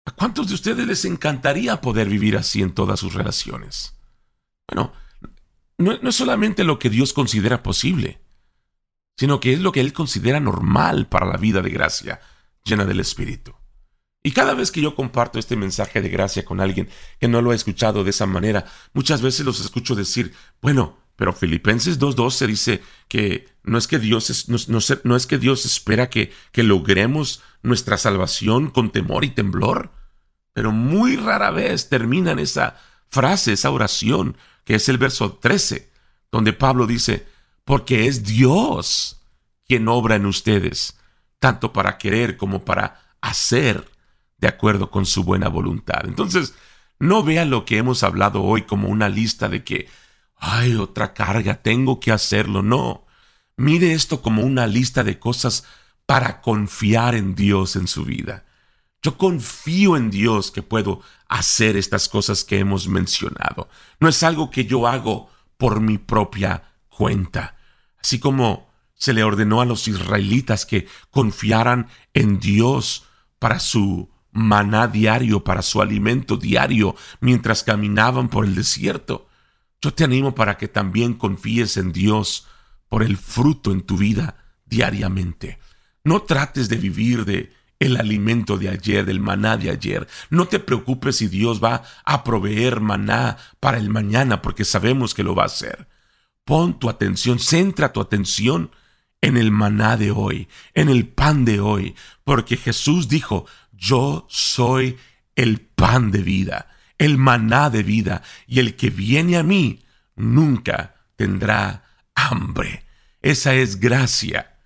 ¿A 0.04 0.12
cuántos 0.12 0.48
de 0.48 0.54
ustedes 0.54 0.86
les 0.86 1.04
encantaría 1.04 1.80
poder 1.80 2.08
vivir 2.08 2.36
así 2.36 2.62
en 2.62 2.72
todas 2.72 3.00
sus 3.00 3.14
relaciones? 3.14 3.94
Bueno, 4.68 4.92
no, 5.78 5.98
no 6.00 6.08
es 6.08 6.14
solamente 6.14 6.64
lo 6.64 6.78
que 6.78 6.90
Dios 6.90 7.12
considera 7.12 7.62
posible, 7.62 8.20
sino 9.16 9.40
que 9.40 9.52
es 9.52 9.60
lo 9.60 9.72
que 9.72 9.80
Él 9.80 9.92
considera 9.92 10.38
normal 10.38 11.08
para 11.08 11.26
la 11.26 11.36
vida 11.36 11.60
de 11.60 11.70
gracia 11.70 12.20
llena 12.64 12.84
del 12.84 13.00
Espíritu. 13.00 13.55
Y 14.26 14.32
cada 14.32 14.54
vez 14.54 14.72
que 14.72 14.80
yo 14.80 14.96
comparto 14.96 15.38
este 15.38 15.54
mensaje 15.54 16.02
de 16.02 16.08
gracia 16.08 16.44
con 16.44 16.60
alguien 16.60 16.88
que 17.20 17.28
no 17.28 17.42
lo 17.42 17.52
ha 17.52 17.54
escuchado 17.54 18.02
de 18.02 18.10
esa 18.10 18.26
manera, 18.26 18.64
muchas 18.92 19.22
veces 19.22 19.46
los 19.46 19.60
escucho 19.60 19.94
decir, 19.94 20.34
bueno, 20.60 20.98
pero 21.14 21.32
Filipenses 21.32 22.00
2.12 22.00 22.46
dice 22.48 22.82
que 23.06 23.46
no 23.62 23.78
es 23.78 23.86
que 23.86 24.00
Dios, 24.00 24.28
es, 24.30 24.48
no, 24.48 25.16
es 25.16 25.26
que 25.28 25.38
Dios 25.38 25.64
espera 25.64 26.10
que, 26.10 26.32
que 26.50 26.64
logremos 26.64 27.40
nuestra 27.62 27.98
salvación 27.98 28.72
con 28.72 28.90
temor 28.90 29.24
y 29.24 29.30
temblor. 29.30 29.92
Pero 30.52 30.72
muy 30.72 31.14
rara 31.14 31.52
vez 31.52 31.88
terminan 31.88 32.40
esa 32.40 32.80
frase, 33.06 33.52
esa 33.52 33.70
oración, 33.70 34.36
que 34.64 34.74
es 34.74 34.88
el 34.88 34.98
verso 34.98 35.34
13, 35.34 35.88
donde 36.32 36.52
Pablo 36.52 36.88
dice, 36.88 37.28
porque 37.64 38.08
es 38.08 38.24
Dios 38.24 39.22
quien 39.68 39.86
obra 39.86 40.16
en 40.16 40.26
ustedes, 40.26 40.98
tanto 41.38 41.72
para 41.72 41.96
querer 41.96 42.36
como 42.36 42.64
para 42.64 43.14
hacer 43.20 43.94
de 44.38 44.48
acuerdo 44.48 44.90
con 44.90 45.06
su 45.06 45.24
buena 45.24 45.48
voluntad. 45.48 46.02
Entonces, 46.04 46.54
no 46.98 47.22
vean 47.22 47.50
lo 47.50 47.64
que 47.64 47.78
hemos 47.78 48.02
hablado 48.02 48.42
hoy 48.42 48.62
como 48.62 48.88
una 48.88 49.08
lista 49.08 49.48
de 49.48 49.64
que 49.64 49.88
ay, 50.38 50.76
otra 50.76 51.14
carga, 51.14 51.62
tengo 51.62 52.00
que 52.00 52.12
hacerlo. 52.12 52.62
No, 52.62 53.06
mire 53.56 53.92
esto 53.92 54.22
como 54.22 54.42
una 54.42 54.66
lista 54.66 55.04
de 55.04 55.18
cosas 55.18 55.64
para 56.06 56.40
confiar 56.40 57.14
en 57.14 57.34
Dios 57.34 57.76
en 57.76 57.88
su 57.88 58.04
vida. 58.04 58.44
Yo 59.02 59.18
confío 59.18 59.96
en 59.96 60.10
Dios 60.10 60.50
que 60.50 60.62
puedo 60.62 61.00
hacer 61.28 61.76
estas 61.76 62.08
cosas 62.08 62.44
que 62.44 62.58
hemos 62.58 62.88
mencionado. 62.88 63.68
No 64.00 64.08
es 64.08 64.22
algo 64.22 64.50
que 64.50 64.64
yo 64.64 64.86
hago 64.86 65.30
por 65.56 65.80
mi 65.80 65.98
propia 65.98 66.74
cuenta. 66.88 67.56
Así 68.02 68.18
como 68.18 68.68
se 68.94 69.12
le 69.12 69.22
ordenó 69.22 69.60
a 69.60 69.66
los 69.66 69.86
israelitas 69.88 70.64
que 70.64 70.88
confiaran 71.10 71.88
en 72.14 72.40
Dios 72.40 73.04
para 73.38 73.60
su 73.60 74.10
maná 74.36 74.86
diario, 74.86 75.42
para 75.42 75.62
su 75.62 75.80
alimento 75.80 76.36
diario, 76.36 76.94
mientras 77.20 77.62
caminaban 77.62 78.28
por 78.28 78.44
el 78.44 78.54
desierto. 78.54 79.28
Yo 79.80 79.92
te 79.92 80.04
animo 80.04 80.34
para 80.34 80.56
que 80.56 80.68
también 80.68 81.14
confíes 81.14 81.76
en 81.76 81.92
Dios 81.92 82.46
por 82.88 83.02
el 83.02 83.16
fruto 83.16 83.72
en 83.72 83.82
tu 83.82 83.96
vida 83.96 84.36
diariamente. 84.64 85.58
No 86.04 86.22
trates 86.22 86.68
de 86.68 86.76
vivir 86.76 87.24
de 87.24 87.52
el 87.78 87.96
alimento 87.96 88.56
de 88.56 88.70
ayer, 88.70 89.04
del 89.04 89.20
maná 89.20 89.56
de 89.56 89.70
ayer. 89.70 90.06
No 90.30 90.46
te 90.46 90.60
preocupes 90.60 91.16
si 91.16 91.28
Dios 91.28 91.62
va 91.62 91.82
a 92.04 92.24
proveer 92.24 92.80
maná 92.80 93.36
para 93.60 93.78
el 93.78 93.90
mañana, 93.90 94.40
porque 94.40 94.64
sabemos 94.64 95.14
que 95.14 95.22
lo 95.22 95.34
va 95.34 95.44
a 95.44 95.46
hacer. 95.46 95.88
Pon 96.44 96.78
tu 96.78 96.88
atención, 96.88 97.38
centra 97.38 97.92
tu 97.92 98.00
atención 98.00 98.70
en 99.20 99.36
el 99.36 99.50
maná 99.50 99.96
de 99.96 100.10
hoy, 100.10 100.48
en 100.74 100.88
el 100.88 101.08
pan 101.08 101.44
de 101.44 101.60
hoy, 101.60 101.94
porque 102.24 102.56
Jesús 102.56 103.08
dijo, 103.08 103.46
yo 103.76 104.26
soy 104.28 104.96
el 105.34 105.60
pan 105.60 106.10
de 106.10 106.22
vida 106.22 106.76
el 106.98 107.18
maná 107.18 107.70
de 107.70 107.82
vida, 107.82 108.22
y 108.46 108.60
el 108.60 108.76
que 108.76 108.90
viene 108.90 109.36
a 109.36 109.42
mí 109.42 109.84
nunca 110.14 110.94
tendrá 111.16 111.84
hambre. 112.14 112.84
Esa 113.20 113.54
es 113.54 113.80
gracia 113.80 114.58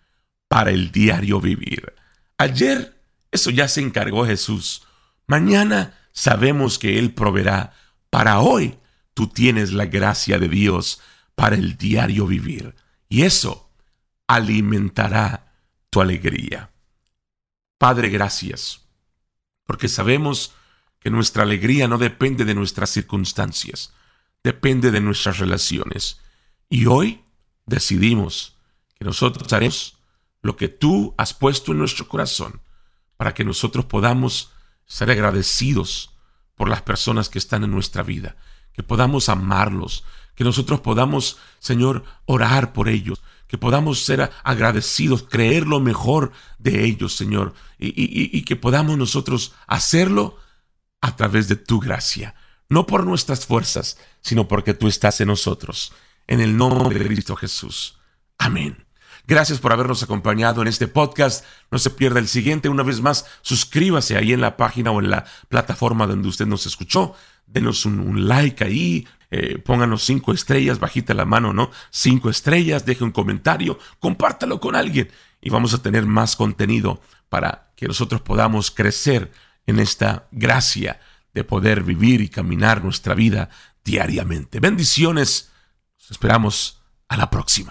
para 0.49 0.71
el 0.71 0.93
diario 0.93 1.41
vivir. 1.41 1.95
Ayer 2.39 3.01
eso 3.31 3.51
ya 3.51 3.69
se 3.69 3.81
encargó 3.81 4.27
Jesús. 4.27 4.87
Mañana 5.27 5.99
sabemos 6.13 6.79
que 6.79 6.99
Él 6.99 7.15
proveerá. 7.15 7.75
Para 8.11 8.41
hoy 8.41 8.79
tú 9.15 9.29
tienes 9.29 9.73
la 9.73 9.87
gracia 9.87 10.39
de 10.39 10.49
Dios 10.49 11.01
para 11.35 11.57
el 11.57 11.77
diario 11.77 12.27
vivir. 12.27 12.75
Y 13.09 13.23
eso 13.23 13.71
alimentará 14.27 15.55
tu 15.91 16.01
alegría. 16.01 16.71
Padre, 17.79 18.11
gracias, 18.11 18.87
porque 19.71 19.87
sabemos 19.87 20.53
que 20.99 21.11
nuestra 21.11 21.45
alegría 21.45 21.87
no 21.87 21.97
depende 21.97 22.45
de 22.45 22.57
nuestras 22.57 22.91
circunstancias, 22.91 23.95
depende 24.43 24.91
de 24.91 25.01
nuestras 25.01 25.39
relaciones. 25.39 26.19
Y 26.69 26.87
hoy 26.87 27.23
decidimos 27.67 28.57
que 28.99 29.05
nosotros 29.05 29.53
haremos 29.53 29.97
lo 30.43 30.57
que 30.57 30.67
tú 30.67 31.15
has 31.19 31.35
puesto 31.35 31.71
en 31.71 31.79
nuestro 31.79 32.09
corazón 32.09 32.61
para 33.17 33.33
que 33.33 33.45
nosotros 33.45 33.85
podamos 33.85 34.51
ser 34.87 35.09
agradecidos 35.09 36.17
por 36.57 36.69
las 36.69 36.83
personas 36.83 37.29
que 37.29 37.39
están 37.39 37.63
en 37.63 37.71
nuestra 37.71 38.03
vida, 38.03 38.35
que 38.73 38.83
podamos 38.83 39.29
amarlos, 39.29 40.03
que 40.35 40.43
nosotros 40.43 40.81
podamos, 40.81 41.39
Señor, 41.61 42.03
orar 42.25 42.73
por 42.73 42.89
ellos, 42.89 43.23
que 43.51 43.59
podamos 43.59 44.05
ser 44.05 44.31
agradecidos, 44.45 45.25
creer 45.25 45.67
lo 45.67 45.81
mejor 45.81 46.31
de 46.59 46.85
ellos, 46.85 47.17
Señor, 47.17 47.53
y, 47.79 47.93
y 47.97 48.43
que 48.45 48.55
podamos 48.55 48.97
nosotros 48.97 49.55
hacerlo 49.67 50.37
a 51.01 51.17
través 51.17 51.49
de 51.49 51.57
tu 51.57 51.81
gracia, 51.81 52.35
no 52.69 52.87
por 52.87 53.05
nuestras 53.05 53.47
fuerzas, 53.47 53.99
sino 54.21 54.47
porque 54.47 54.75
tú 54.75 54.87
estás 54.87 55.21
en 55.21 55.29
nosotros. 55.29 55.93
En 56.29 56.41
el 56.41 56.57
nombre 56.57 56.97
de 56.97 57.07
Cristo 57.07 57.35
Jesús. 57.35 57.99
Amén. 58.39 58.87
Gracias 59.27 59.59
por 59.59 59.73
habernos 59.73 60.03
acompañado 60.03 60.63
en 60.63 60.69
este 60.69 60.89
podcast. 60.89 61.45
No 61.71 61.79
se 61.79 61.91
pierda 61.91 62.21
el 62.21 62.29
siguiente. 62.29 62.69
Una 62.69 62.83
vez 62.83 63.01
más, 63.01 63.27
suscríbase 63.43 64.17
ahí 64.17 64.33
en 64.33 64.41
la 64.41 64.57
página 64.57 64.91
o 64.91 65.01
en 65.01 65.11
la 65.11 65.25
plataforma 65.49 66.07
donde 66.07 66.29
usted 66.29 66.47
nos 66.47 66.67
escuchó. 66.67 67.15
Denos 67.47 67.85
un, 67.85 68.29
like 68.29 68.63
ahí. 68.65 69.07
Eh, 69.31 69.59
pónganos 69.59 70.03
cinco 70.03 70.33
estrellas, 70.33 70.81
bajita 70.81 71.15
la 71.15 71.25
mano, 71.25 71.53
¿no? 71.53 71.71
Cinco 71.91 72.31
estrellas, 72.31 72.85
deje 72.85 73.05
un 73.05 73.13
comentario, 73.13 73.79
compártalo 74.01 74.61
con 74.61 74.75
alguien 74.75 75.09
y 75.41 75.51
vamos 75.51 75.73
a 75.73 75.83
tener 75.83 76.05
más 76.07 76.37
contenido 76.37 77.01
para 77.29 77.73
que 77.77 77.87
nosotros 77.87 78.21
podamos 78.23 78.71
crecer 78.71 79.31
en 79.67 79.79
esta 79.79 80.27
gracia 80.33 81.01
de 81.33 81.45
poder 81.45 81.83
vivir 81.83 82.21
y 82.21 82.29
caminar 82.29 82.83
nuestra 82.83 83.15
vida 83.15 83.51
diariamente. 83.85 84.61
Bendiciones. 84.61 85.51
Nos 85.99 86.11
esperamos 86.11 86.81
a 87.09 87.17
la 87.17 87.31
próxima. 87.31 87.71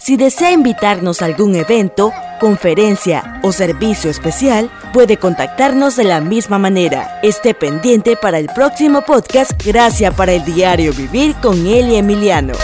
si 0.00 0.16
desea 0.16 0.50
invitarnos 0.50 1.20
a 1.20 1.26
algún 1.26 1.54
evento, 1.54 2.10
conferencia 2.40 3.38
o 3.42 3.52
servicio 3.52 4.10
especial, 4.10 4.70
puede 4.94 5.18
contactarnos 5.18 5.96
de 5.96 6.04
la 6.04 6.22
misma 6.22 6.58
manera. 6.58 7.20
Esté 7.22 7.52
pendiente 7.52 8.16
para 8.16 8.38
el 8.38 8.46
próximo 8.46 9.02
podcast 9.02 9.52
Gracias 9.62 10.14
para 10.14 10.32
el 10.32 10.42
Diario 10.46 10.94
Vivir 10.94 11.34
con 11.36 11.66
Eli 11.66 11.96
Emiliano. 11.96 12.54